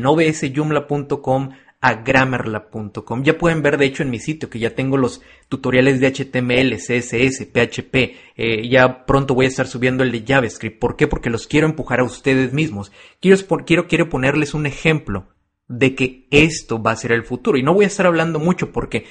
a 1.87 2.03
grammarla.com. 2.03 3.23
Ya 3.23 3.37
pueden 3.37 3.61
ver 3.61 3.77
de 3.77 3.85
hecho 3.85 4.03
en 4.03 4.09
mi 4.09 4.19
sitio 4.19 4.49
que 4.49 4.59
ya 4.59 4.75
tengo 4.75 4.97
los 4.97 5.21
tutoriales 5.47 5.99
de 5.99 6.07
HTML, 6.07 6.75
CSS, 6.75 7.45
PHP. 7.45 7.95
Eh, 8.35 8.69
ya 8.69 9.05
pronto 9.05 9.33
voy 9.33 9.45
a 9.45 9.49
estar 9.49 9.67
subiendo 9.67 10.03
el 10.03 10.11
de 10.11 10.23
JavaScript. 10.27 10.79
¿Por 10.79 10.95
qué? 10.95 11.07
Porque 11.07 11.29
los 11.29 11.47
quiero 11.47 11.67
empujar 11.67 12.01
a 12.01 12.03
ustedes 12.03 12.53
mismos. 12.53 12.91
Quiero, 13.21 13.37
quiero, 13.65 13.87
quiero 13.87 14.09
ponerles 14.09 14.53
un 14.53 14.65
ejemplo 14.65 15.29
de 15.67 15.95
que 15.95 16.27
esto 16.31 16.81
va 16.81 16.91
a 16.91 16.97
ser 16.97 17.13
el 17.13 17.23
futuro. 17.23 17.57
Y 17.57 17.63
no 17.63 17.73
voy 17.73 17.85
a 17.85 17.87
estar 17.87 18.05
hablando 18.05 18.39
mucho 18.39 18.71
porque 18.71 19.05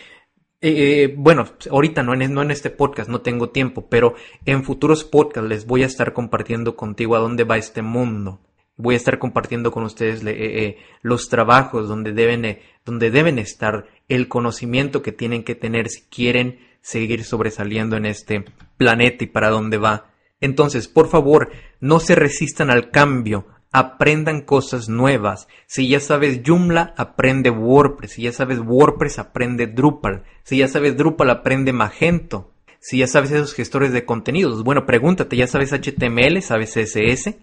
eh, 0.60 1.04
eh, 1.04 1.14
bueno, 1.16 1.44
ahorita 1.70 2.02
no 2.02 2.14
en, 2.14 2.32
no 2.32 2.42
en 2.42 2.50
este 2.50 2.70
podcast, 2.70 3.08
no 3.10 3.20
tengo 3.20 3.50
tiempo, 3.50 3.88
pero 3.88 4.14
en 4.44 4.64
futuros 4.64 5.04
podcasts 5.04 5.48
les 5.48 5.66
voy 5.66 5.82
a 5.82 5.86
estar 5.86 6.12
compartiendo 6.12 6.76
contigo 6.76 7.14
a 7.14 7.20
dónde 7.20 7.44
va 7.44 7.56
este 7.56 7.82
mundo. 7.82 8.40
Voy 8.76 8.94
a 8.94 8.98
estar 8.98 9.18
compartiendo 9.18 9.72
con 9.72 9.84
ustedes 9.84 10.22
eh, 10.26 10.78
los 11.02 11.28
trabajos 11.28 11.88
donde 11.88 12.12
deben, 12.12 12.58
donde 12.84 13.10
deben 13.10 13.38
estar, 13.38 13.86
el 14.08 14.28
conocimiento 14.28 15.02
que 15.02 15.12
tienen 15.12 15.44
que 15.44 15.54
tener 15.54 15.88
si 15.88 16.02
quieren 16.02 16.58
seguir 16.82 17.24
sobresaliendo 17.24 17.96
en 17.96 18.06
este 18.06 18.44
planeta 18.76 19.24
y 19.24 19.28
para 19.28 19.50
dónde 19.50 19.78
va. 19.78 20.10
Entonces, 20.40 20.88
por 20.88 21.08
favor, 21.08 21.50
no 21.80 21.98
se 21.98 22.14
resistan 22.14 22.70
al 22.70 22.90
cambio, 22.90 23.46
aprendan 23.72 24.42
cosas 24.42 24.88
nuevas. 24.88 25.48
Si 25.66 25.88
ya 25.88 26.00
sabes 26.00 26.42
Joomla, 26.46 26.94
aprende 26.96 27.50
WordPress. 27.50 28.12
Si 28.12 28.22
ya 28.22 28.32
sabes 28.32 28.60
WordPress, 28.60 29.18
aprende 29.18 29.66
Drupal. 29.66 30.24
Si 30.44 30.58
ya 30.58 30.68
sabes 30.68 30.96
Drupal, 30.96 31.30
aprende 31.30 31.72
Magento. 31.72 32.52
Si 32.78 32.98
ya 32.98 33.06
sabes 33.06 33.32
esos 33.32 33.54
gestores 33.54 33.92
de 33.92 34.04
contenidos, 34.04 34.62
bueno, 34.62 34.86
pregúntate, 34.86 35.36
¿ya 35.36 35.46
sabes 35.46 35.72
HTML? 35.72 36.40
¿Sabes 36.40 36.74
CSS? 36.74 37.34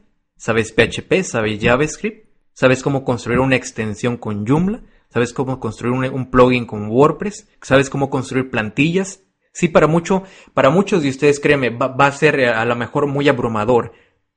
¿Sabes 0.43 0.73
PHP? 0.73 1.23
¿Sabes 1.23 1.57
JavaScript? 1.61 2.27
¿Sabes 2.51 2.83
cómo 2.83 3.05
construir 3.05 3.39
una 3.39 3.55
extensión 3.55 4.17
con 4.17 4.45
Joomla? 4.45 4.81
¿Sabes 5.07 5.31
cómo 5.31 5.57
construir 5.61 5.93
un, 6.11 6.29
plugin 6.31 6.65
con 6.65 6.89
WordPress? 6.89 7.47
¿Sabes 7.61 7.89
cómo 7.89 8.09
construir 8.09 8.49
plantillas? 8.49 9.23
Sí, 9.53 9.69
para 9.69 9.87
mucho, 9.87 10.23
para 10.53 10.69
muchos 10.69 11.01
de 11.01 11.07
ustedes, 11.07 11.39
créeme, 11.39 11.69
va, 11.69 11.87
va 11.87 12.07
a 12.07 12.11
ser 12.11 12.43
a 12.43 12.65
lo 12.65 12.75
mejor 12.75 13.07
muy 13.07 13.29
abrumador, 13.29 13.93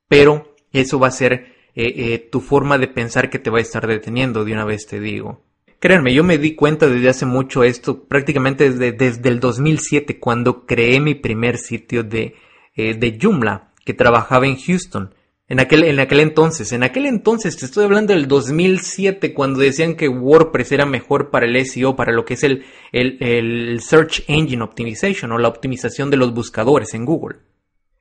pero 0.06 0.54
eso 0.70 1.00
va 1.00 1.08
a 1.08 1.10
ser 1.10 1.72
eh, 1.75 1.92
eh, 1.96 2.28
tu 2.30 2.40
forma 2.40 2.78
de 2.78 2.86
pensar 2.86 3.28
que 3.28 3.40
te 3.40 3.50
va 3.50 3.58
a 3.58 3.62
estar 3.62 3.84
deteniendo, 3.84 4.44
de 4.44 4.52
una 4.52 4.64
vez 4.64 4.86
te 4.86 5.00
digo. 5.00 5.42
Créanme, 5.80 6.14
yo 6.14 6.22
me 6.22 6.38
di 6.38 6.54
cuenta 6.54 6.86
desde 6.86 7.08
hace 7.08 7.26
mucho 7.26 7.64
esto, 7.64 8.04
prácticamente 8.04 8.70
desde, 8.70 8.92
desde 8.92 9.28
el 9.28 9.40
2007, 9.40 10.20
cuando 10.20 10.66
creé 10.66 11.00
mi 11.00 11.16
primer 11.16 11.58
sitio 11.58 12.04
de, 12.04 12.36
eh, 12.76 12.94
de 12.94 13.18
Joomla, 13.20 13.72
que 13.84 13.92
trabajaba 13.92 14.46
en 14.46 14.56
Houston. 14.56 15.15
En 15.49 15.61
aquel, 15.61 15.85
en 15.85 16.00
aquel 16.00 16.21
entonces, 16.21 16.73
en 16.73 16.83
aquel 16.83 17.07
entonces, 17.07 17.57
te 17.57 17.67
estoy 17.67 17.85
hablando 17.85 18.12
del 18.12 18.26
2007, 18.26 19.33
cuando 19.33 19.61
decían 19.61 19.95
que 19.95 20.09
WordPress 20.09 20.73
era 20.73 20.87
mejor 20.87 21.31
para 21.31 21.47
el 21.47 21.65
SEO, 21.65 21.95
para 21.95 22.12
lo 22.12 22.25
que 22.25 22.35
es 22.35 22.43
el, 22.43 22.65
el, 22.91 23.17
el 23.21 23.81
Search 23.81 24.25
Engine 24.26 24.65
Optimization 24.65 25.31
o 25.31 25.38
la 25.38 25.49
optimización 25.49 26.11
de 26.11 26.17
los 26.17 26.35
buscadores 26.35 26.95
en 26.95 27.05
Google. 27.05 27.38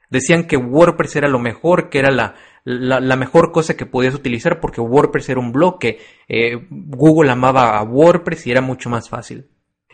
Decían 0.10 0.48
que 0.48 0.58
WordPress 0.58 1.18
era 1.18 1.28
lo 1.28 1.38
mejor, 1.38 1.90
que 1.90 2.00
era 2.00 2.10
la, 2.10 2.34
la, 2.64 3.16
mejor 3.16 3.52
cosa 3.52 3.78
que 3.78 3.86
podías 3.86 4.16
utilizar 4.16 4.60
porque 4.60 4.82
WordPress 4.82 5.30
era 5.30 5.40
un 5.40 5.52
blog 5.52 5.78
que 5.80 6.00
eh, 6.28 6.66
Google 6.70 7.32
amaba 7.32 7.78
a 7.78 7.84
WordPress 7.84 8.48
y 8.48 8.52
era 8.52 8.62
mucho 8.62 8.90
más 8.90 9.08
fácil. 9.08 9.48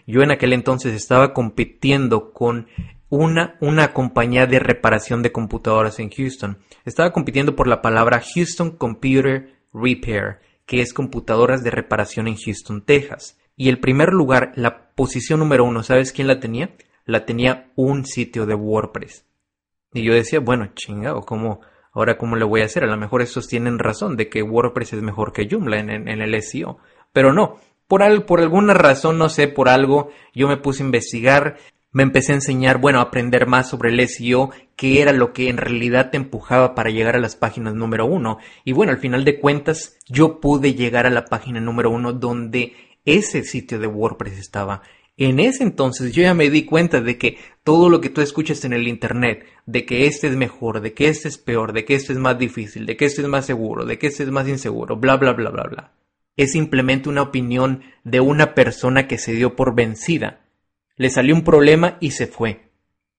Yo 0.08 0.22
en 0.22 0.32
aquel 0.32 0.54
entonces 0.54 0.94
estaba 0.94 1.34
compitiendo 1.34 2.32
con 2.32 2.68
una, 3.12 3.58
una 3.62 3.94
compañía 3.94 4.48
de 4.48 4.58
reparación 4.58 5.22
de 5.22 5.32
computadoras 5.32 6.00
en 6.00 6.10
Houston. 6.10 6.58
Estaba 6.84 7.14
compitiendo 7.14 7.56
por 7.56 7.68
la 7.68 7.84
palabra 7.84 8.24
Houston 8.34 8.72
Computer 8.72 9.54
Repair, 9.72 10.40
que 10.66 10.82
es 10.82 10.94
computadoras 10.94 11.64
de 11.64 11.70
reparación 11.70 12.28
en 12.28 12.38
Houston, 12.38 12.82
Texas. 12.82 13.38
Y 13.56 13.70
el 13.70 13.80
primer 13.80 14.14
lugar, 14.14 14.54
la 14.56 14.90
posición 14.96 15.40
número 15.40 15.64
uno, 15.64 15.84
¿sabes 15.84 16.12
quién 16.12 16.28
la 16.28 16.40
tenía? 16.40 16.72
la 17.06 17.26
tenía 17.26 17.72
un 17.76 18.06
sitio 18.06 18.46
de 18.46 18.56
WordPress. 18.56 19.26
Y 19.94 20.04
yo 20.04 20.14
decía, 20.14 20.40
bueno, 20.40 20.72
chingado, 20.74 21.22
¿cómo, 21.22 21.62
ahora 21.92 22.18
cómo 22.18 22.36
le 22.36 22.46
voy 22.46 22.62
a 22.62 22.66
hacer? 22.66 22.84
A 22.84 22.88
lo 22.88 22.98
mejor 22.98 23.22
estos 23.22 23.48
tienen 23.48 23.80
razón 23.80 24.16
de 24.16 24.30
que 24.30 24.42
WordPress 24.42 24.94
es 24.94 25.02
mejor 25.02 25.34
que 25.34 25.48
Joomla 25.50 25.80
en, 25.80 25.90
en 25.90 26.22
el 26.22 26.42
SEO. 26.42 26.78
Pero 27.12 27.34
no, 27.34 27.58
por, 27.88 28.26
por 28.26 28.40
alguna 28.40 28.74
razón, 28.74 29.18
no 29.18 29.30
sé, 29.30 29.48
por 29.48 29.68
algo, 29.68 30.10
yo 30.34 30.48
me 30.48 30.58
puse 30.58 30.84
a 30.84 30.86
investigar, 30.86 31.58
me 31.92 32.04
empecé 32.04 32.32
a 32.32 32.36
enseñar, 32.36 32.78
bueno, 32.80 33.00
a 33.00 33.04
aprender 33.04 33.48
más 33.48 33.70
sobre 33.70 33.90
el 33.90 34.08
SEO, 34.08 34.52
qué 34.76 35.02
era 35.02 35.12
lo 35.12 35.34
que 35.34 35.50
en 35.50 35.58
realidad 35.58 36.10
te 36.10 36.18
empujaba 36.18 36.74
para 36.74 36.90
llegar 36.90 37.16
a 37.16 37.20
las 37.20 37.36
páginas 37.36 37.74
número 37.74 38.06
uno. 38.06 38.38
Y 38.64 38.72
bueno, 38.72 38.92
al 38.92 39.00
final 39.00 39.26
de 39.26 39.40
cuentas, 39.40 39.98
yo 40.08 40.40
pude 40.40 40.74
llegar 40.74 41.06
a 41.06 41.10
la 41.10 41.26
página 41.26 41.60
número 41.60 41.90
uno 41.90 42.14
donde 42.14 42.74
ese 43.06 43.44
sitio 43.44 43.80
de 43.80 43.88
WordPress 43.88 44.38
estaba. 44.38 44.82
En 45.18 45.40
ese 45.40 45.64
entonces 45.64 46.14
yo 46.14 46.24
ya 46.24 46.34
me 46.34 46.50
di 46.50 46.64
cuenta 46.64 47.02
de 47.02 47.18
que 47.18 47.38
todo 47.64 47.90
lo 47.90 48.00
que 48.00 48.10
tú 48.10 48.22
escuchas 48.22 48.64
en 48.64 48.74
el 48.74 48.88
Internet, 48.88 49.46
de 49.66 49.86
que 49.86 50.08
este 50.08 50.28
es 50.28 50.36
mejor, 50.36 50.82
de 50.82 50.94
que 50.94 51.10
este 51.10 51.28
es 51.28 51.38
peor, 51.38 51.74
de 51.74 51.86
que 51.86 51.96
este 51.96 52.14
es 52.14 52.20
más 52.20 52.40
difícil, 52.40 52.86
de 52.86 52.96
que 52.96 53.06
este 53.06 53.22
es 53.22 53.28
más 53.28 53.46
seguro, 53.46 53.86
de 53.86 54.00
que 54.00 54.08
este 54.08 54.24
es 54.24 54.32
más 54.32 54.48
inseguro, 54.48 54.96
bla, 54.96 55.18
bla, 55.18 55.34
bla, 55.34 55.50
bla, 55.50 55.64
bla 55.64 55.92
es 56.38 56.54
simplemente 56.54 57.10
una 57.10 57.22
opinión 57.22 57.84
de 58.04 58.20
una 58.20 58.56
persona 58.56 59.08
que 59.08 59.18
se 59.18 59.34
dio 59.34 59.56
por 59.56 59.76
vencida. 59.76 60.41
Le 61.02 61.10
salió 61.10 61.34
un 61.34 61.44
problema 61.44 61.98
y 62.00 62.12
se 62.12 62.28
fue. 62.28 62.70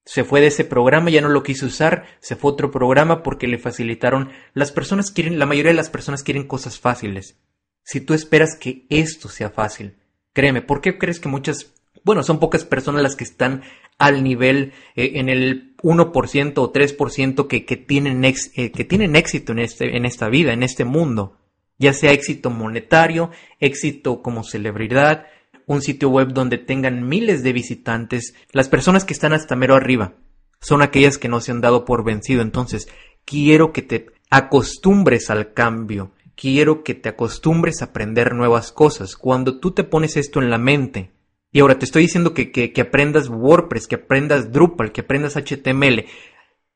Se 0.05 0.23
fue 0.23 0.41
de 0.41 0.47
ese 0.47 0.65
programa, 0.65 1.11
ya 1.11 1.21
no 1.21 1.29
lo 1.29 1.43
quiso 1.43 1.67
usar, 1.67 2.05
se 2.21 2.37
fue 2.37 2.53
a 2.53 2.55
otro 2.55 2.71
programa 2.71 3.25
porque 3.25 3.49
le 3.49 3.59
facilitaron. 3.59 4.31
Las 4.55 4.71
personas 4.71 5.11
quieren, 5.11 5.41
la 5.41 5.47
mayoría 5.47 5.73
de 5.73 5.77
las 5.79 5.91
personas 5.91 6.23
quieren 6.23 6.47
cosas 6.47 6.79
fáciles. 6.79 7.41
Si 7.83 8.01
tú 8.01 8.15
esperas 8.15 8.57
que 8.57 8.87
esto 8.89 9.29
sea 9.29 9.51
fácil, 9.51 9.97
créeme, 10.33 10.63
¿por 10.63 10.81
qué 10.81 10.97
crees 10.97 11.19
que 11.19 11.29
muchas, 11.29 11.75
bueno, 12.05 12.23
son 12.23 12.39
pocas 12.39 12.65
personas 12.65 13.03
las 13.03 13.17
que 13.17 13.25
están 13.25 13.65
al 13.99 14.23
nivel 14.23 14.75
eh, 14.95 15.15
en 15.15 15.29
el 15.29 15.77
1% 15.79 16.53
o 16.59 16.73
3% 16.73 17.49
que, 17.49 17.65
que, 17.65 17.77
tienen 17.77 18.25
eh, 18.25 18.71
que 18.71 18.85
tienen 18.85 19.17
éxito 19.17 19.51
en, 19.51 19.59
este, 19.59 19.97
en 19.97 20.07
esta 20.07 20.29
vida, 20.29 20.53
en 20.53 20.63
este 20.63 20.85
mundo? 20.85 21.37
ya 21.79 21.93
sea 21.93 22.13
éxito 22.13 22.49
monetario, 22.49 23.31
éxito 23.59 24.23
como 24.23 24.45
celebridad, 24.45 25.27
un 25.73 25.83
sitio 25.83 26.09
web 26.09 26.33
donde 26.33 26.59
tengan 26.59 27.09
miles 27.09 27.43
de 27.43 27.53
visitantes, 27.53 28.35
las 28.53 28.69
personas 28.69 29.05
que 29.05 29.13
están 29.13 29.33
hasta 29.33 29.57
mero 29.57 29.75
arriba 29.75 30.15
son 30.61 30.81
aquellas 30.81 31.19
que 31.19 31.29
no 31.29 31.41
se 31.41 31.51
han 31.51 31.61
dado 31.61 31.85
por 31.85 32.05
vencido. 32.05 32.41
Entonces, 32.41 32.89
quiero 33.25 33.73
que 33.73 33.83
te 33.83 34.07
acostumbres 34.31 35.29
al 35.29 35.53
cambio, 35.53 36.13
quiero 36.37 36.85
que 36.85 36.95
te 36.95 37.09
acostumbres 37.09 37.83
a 37.83 37.87
aprender 37.87 38.35
nuevas 38.35 38.73
cosas. 38.73 39.17
Cuando 39.17 39.59
tú 39.59 39.73
te 39.73 39.85
pones 39.85 40.17
esto 40.17 40.41
en 40.41 40.51
la 40.51 40.59
mente, 40.59 41.11
y 41.51 41.61
ahora 41.61 41.79
te 41.79 41.85
estoy 41.85 42.03
diciendo 42.03 42.33
que, 42.33 42.51
que, 42.51 42.81
aprendas 42.81 43.29
WordPress, 43.29 43.87
que 43.87 43.97
aprendas 43.97 44.53
Drupal, 44.53 44.93
que 44.93 45.03
aprendas 45.03 45.37
HTML, 45.37 46.07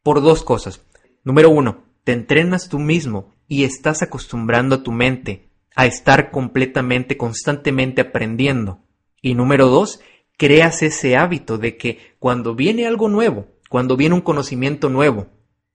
por 0.03 0.21
dos 0.21 0.43
cosas. 0.43 0.83
Número 1.25 1.49
uno, 1.49 1.85
te 2.05 2.13
entrenas 2.13 2.69
tú 2.69 2.79
mismo 2.79 3.35
y 3.49 3.65
estás 3.65 4.03
acostumbrando 4.03 4.77
a 4.77 4.83
tu 4.83 4.93
mente 4.93 5.49
a 5.75 5.87
estar 5.87 6.31
completamente, 6.31 7.17
constantemente 7.17 8.01
aprendiendo. 8.01 8.81
Y 9.27 9.35
número 9.35 9.67
dos, 9.67 9.99
creas 10.37 10.85
ese 10.85 11.17
hábito 11.17 11.59
de 11.59 11.77
que 11.77 12.15
cuando 12.21 12.55
viene 12.55 12.87
algo 12.87 13.09
nuevo, 13.09 13.49
cuando 13.69 13.97
viene 13.97 14.15
un 14.15 14.21
conocimiento 14.21 14.89
nuevo, 14.89 15.27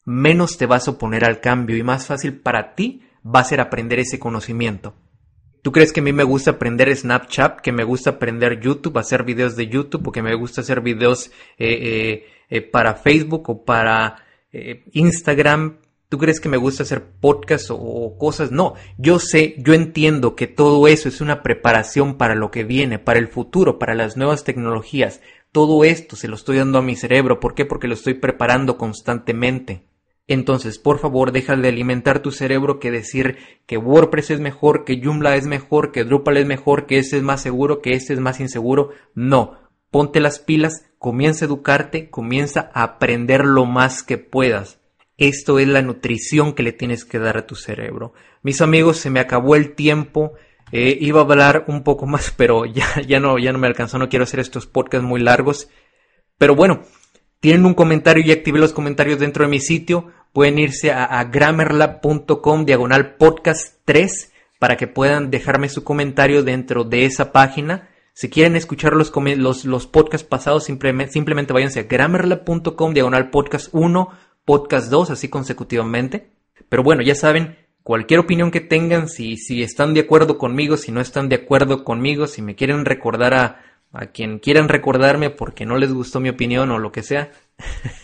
menos 0.06 0.58
te 0.58 0.66
vas 0.66 0.88
a 0.88 0.92
oponer 0.92 1.26
al 1.26 1.42
cambio 1.42 1.76
y 1.76 1.84
más 1.84 2.08
fácil 2.08 2.40
para 2.40 2.76
ti 2.76 3.02
va 3.26 3.42
a 3.42 3.44
ser 3.44 3.60
aprender 3.60 4.00
ese 4.00 4.20
conocimiento. 4.20 4.96
¿Tú 5.62 5.74
crees 5.74 5.92
que 5.92 6.00
a 6.00 6.04
mí 6.04 6.14
me 6.14 6.24
gusta 6.24 6.52
aprender 6.52 6.96
Snapchat, 6.96 7.60
que 7.60 7.74
me 7.74 7.84
gusta 7.84 8.12
aprender 8.12 8.62
YouTube, 8.62 8.98
hacer 8.98 9.26
videos 9.26 9.58
de 9.58 9.68
YouTube 9.68 10.08
o 10.08 10.12
que 10.14 10.22
me 10.22 10.34
gusta 10.36 10.62
hacer 10.62 10.80
videos 10.80 11.30
eh, 11.58 11.68
eh, 11.68 12.26
eh, 12.50 12.62
para 12.62 12.96
Facebook 12.96 13.50
o 13.50 13.66
para 13.66 14.16
Instagram, 14.94 15.76
¿Tú 16.12 16.18
crees 16.18 16.42
que 16.42 16.50
me 16.50 16.58
gusta 16.58 16.84
hacer 16.84 17.06
podcasts 17.06 17.70
o, 17.72 18.18
cosas? 18.18 18.52
No, 18.52 18.74
yo 18.98 19.18
sé, 19.18 19.56
yo 19.60 19.74
entiendo 19.74 20.36
que 20.36 20.46
todo 20.46 20.90
eso 20.90 21.08
es 21.08 21.22
una 21.22 21.42
preparación 21.42 22.18
para 22.18 22.36
lo 22.36 22.52
que 22.52 22.66
viene, 22.66 23.00
para 23.00 23.18
el 23.18 23.30
futuro, 23.30 23.80
para 23.80 23.96
las 23.96 24.18
nuevas 24.18 24.44
tecnologías. 24.44 25.22
Todo 25.54 25.86
esto 25.86 26.18
se 26.18 26.28
lo 26.28 26.36
estoy 26.36 26.58
dando 26.58 26.80
a 26.80 26.82
mi 26.82 26.98
cerebro. 26.98 27.40
¿Por 27.40 27.56
qué? 27.56 27.64
Porque 27.64 27.88
lo 27.88 27.94
estoy 27.94 28.16
preparando 28.16 28.78
constantemente. 28.78 29.88
Entonces, 30.28 30.80
por 30.80 31.00
favor, 31.00 31.32
deja 31.32 31.56
de 31.56 31.70
alimentar 31.70 32.20
tu 32.20 32.34
cerebro 32.34 32.82
que 32.82 32.92
decir 32.92 33.38
que 33.66 33.78
WordPress 33.78 34.32
es 34.32 34.42
mejor, 34.42 34.84
que 34.84 35.00
Joomla 35.02 35.38
es 35.38 35.48
mejor, 35.48 35.94
que 35.94 36.04
Drupal 36.04 36.36
es 36.36 36.46
mejor, 36.46 36.88
que 36.88 37.00
este 37.00 37.16
es 37.16 37.24
más 37.24 37.42
seguro, 37.42 37.82
que 37.82 37.92
este 37.94 38.12
es 38.12 38.20
más 38.20 38.42
inseguro. 38.42 38.90
No, 39.16 39.62
ponte 39.92 40.20
las 40.20 40.40
pilas, 40.40 40.84
comienza 41.00 41.46
a 41.46 41.48
educarte, 41.48 42.10
comienza 42.10 42.70
a 42.74 42.84
aprender 42.84 43.46
lo 43.46 43.66
más 43.66 44.04
que 44.04 44.18
puedas. 44.18 44.81
Esto 45.22 45.60
es 45.60 45.68
la 45.68 45.84
nutrición 45.84 46.54
que 46.54 46.64
le 46.64 46.72
tienes 46.72 47.06
que 47.06 47.20
dar 47.20 47.38
a 47.38 47.46
tu 47.46 47.54
cerebro. 47.54 48.14
Mis 48.42 48.60
amigos, 48.60 48.98
se 48.98 49.12
me 49.12 49.20
acabó 49.20 49.56
el 49.56 49.76
tiempo. 49.76 50.34
Eh, 50.72 50.98
iba 51.00 51.20
a 51.20 51.24
hablar 51.24 51.66
un 51.68 51.84
poco 51.84 52.08
más, 52.08 52.32
pero 52.36 52.66
ya, 52.66 52.88
ya, 53.08 53.20
no, 53.20 53.38
ya 53.38 53.54
no 53.54 53.60
me 53.60 53.68
alcanzó. 53.68 54.00
No 54.00 54.10
quiero 54.10 54.24
hacer 54.24 54.40
estos 54.40 54.66
podcasts 54.66 55.08
muy 55.08 55.22
largos. 55.22 55.70
Pero 56.40 56.56
bueno, 56.56 56.82
tienen 57.40 57.68
un 57.68 57.76
comentario 57.76 58.24
y 58.26 58.32
activé 58.32 58.58
los 58.58 58.74
comentarios 58.74 59.20
dentro 59.20 59.44
de 59.46 59.52
mi 59.52 59.60
sitio. 59.60 60.08
Pueden 60.34 60.58
irse 60.58 60.92
a, 60.92 61.24
grammarlab.com 61.26 62.66
diagonal 62.66 63.14
podcast 63.18 63.76
3 63.86 64.34
para 64.58 64.76
que 64.76 64.88
puedan 64.88 65.30
dejarme 65.30 65.70
su 65.70 65.84
comentario 65.84 66.42
dentro 66.42 66.84
de 66.84 67.06
esa 67.06 67.32
página. 67.32 67.90
Si 68.14 68.32
quieren 68.32 68.56
escuchar 68.56 68.94
los, 68.94 69.14
los, 69.38 69.66
los 69.66 69.86
podcasts 69.86 70.28
pasados, 70.28 70.64
simplemente, 70.64 71.14
simplemente 71.14 71.54
váyanse 71.54 71.82
a 71.82 71.84
grammarlab.com 71.84 72.94
diagonal 72.96 73.30
podcast 73.30 73.70
1 73.72 74.31
podcast 74.46 74.90
2, 74.90 75.12
así 75.12 75.30
consecutivamente. 75.30 76.32
Pero 76.70 76.84
bueno, 76.84 77.02
ya 77.02 77.16
saben, 77.16 77.58
cualquier 77.84 78.20
opinión 78.20 78.52
que 78.52 78.62
tengan, 78.62 79.10
si, 79.10 79.38
si 79.38 79.64
están 79.64 79.94
de 79.94 80.02
acuerdo 80.02 80.38
conmigo, 80.38 80.78
si 80.78 80.92
no 80.92 81.02
están 81.02 81.30
de 81.30 81.36
acuerdo 81.36 81.84
conmigo, 81.84 82.28
si 82.28 82.42
me 82.42 82.56
quieren 82.56 82.86
recordar 82.86 83.34
a, 83.34 83.62
a 83.94 84.08
quien 84.08 84.40
quieran 84.40 84.70
recordarme 84.70 85.30
porque 85.30 85.66
no 85.66 85.78
les 85.78 85.94
gustó 85.94 86.20
mi 86.20 86.30
opinión 86.30 86.72
o 86.72 86.80
lo 86.80 86.92
que 86.92 87.04
sea, 87.04 87.32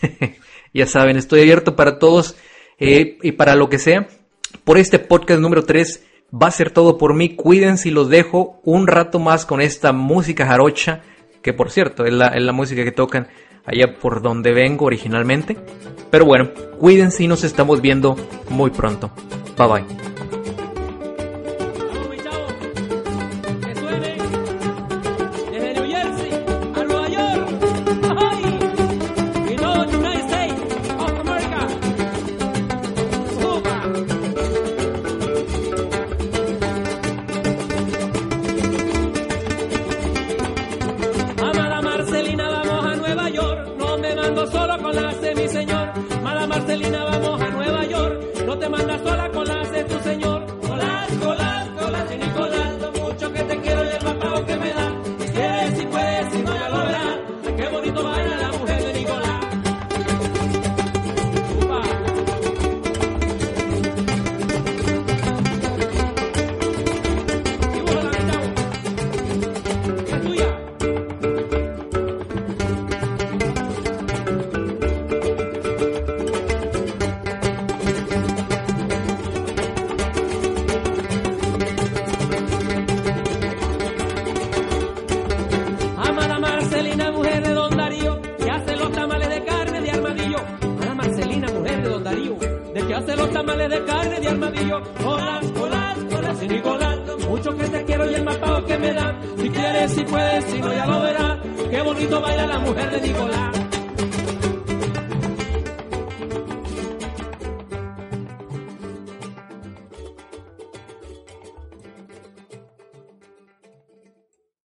ya 0.74 0.86
saben, 0.86 1.16
estoy 1.16 1.40
abierto 1.40 1.76
para 1.76 1.98
todos 1.98 2.36
eh, 2.78 3.18
y 3.22 3.32
para 3.32 3.54
lo 3.54 3.68
que 3.68 3.78
sea. 3.78 4.08
Por 4.64 4.78
este 4.78 4.98
podcast 4.98 5.40
número 5.40 5.64
3 5.64 6.04
va 6.30 6.48
a 6.48 6.52
ser 6.52 6.70
todo 6.70 6.98
por 6.98 7.14
mí. 7.14 7.34
Cuídense 7.34 7.88
y 7.88 7.92
los 7.92 8.08
dejo 8.08 8.60
un 8.64 8.86
rato 8.86 9.18
más 9.18 9.46
con 9.46 9.60
esta 9.60 9.92
música 9.92 10.46
jarocha, 10.46 11.02
que 11.42 11.52
por 11.52 11.70
cierto 11.70 12.04
es 12.04 12.12
la, 12.12 12.28
es 12.28 12.42
la 12.42 12.52
música 12.52 12.84
que 12.84 12.92
tocan 12.92 13.28
allá 13.68 13.94
por 14.00 14.22
donde 14.22 14.52
vengo 14.52 14.86
originalmente. 14.86 15.56
Pero 16.10 16.24
bueno, 16.24 16.50
cuídense 16.78 17.24
y 17.24 17.28
nos 17.28 17.44
estamos 17.44 17.80
viendo 17.80 18.16
muy 18.48 18.70
pronto. 18.70 19.10
Bye 19.56 19.68
bye. 19.68 20.17
De 46.68 46.76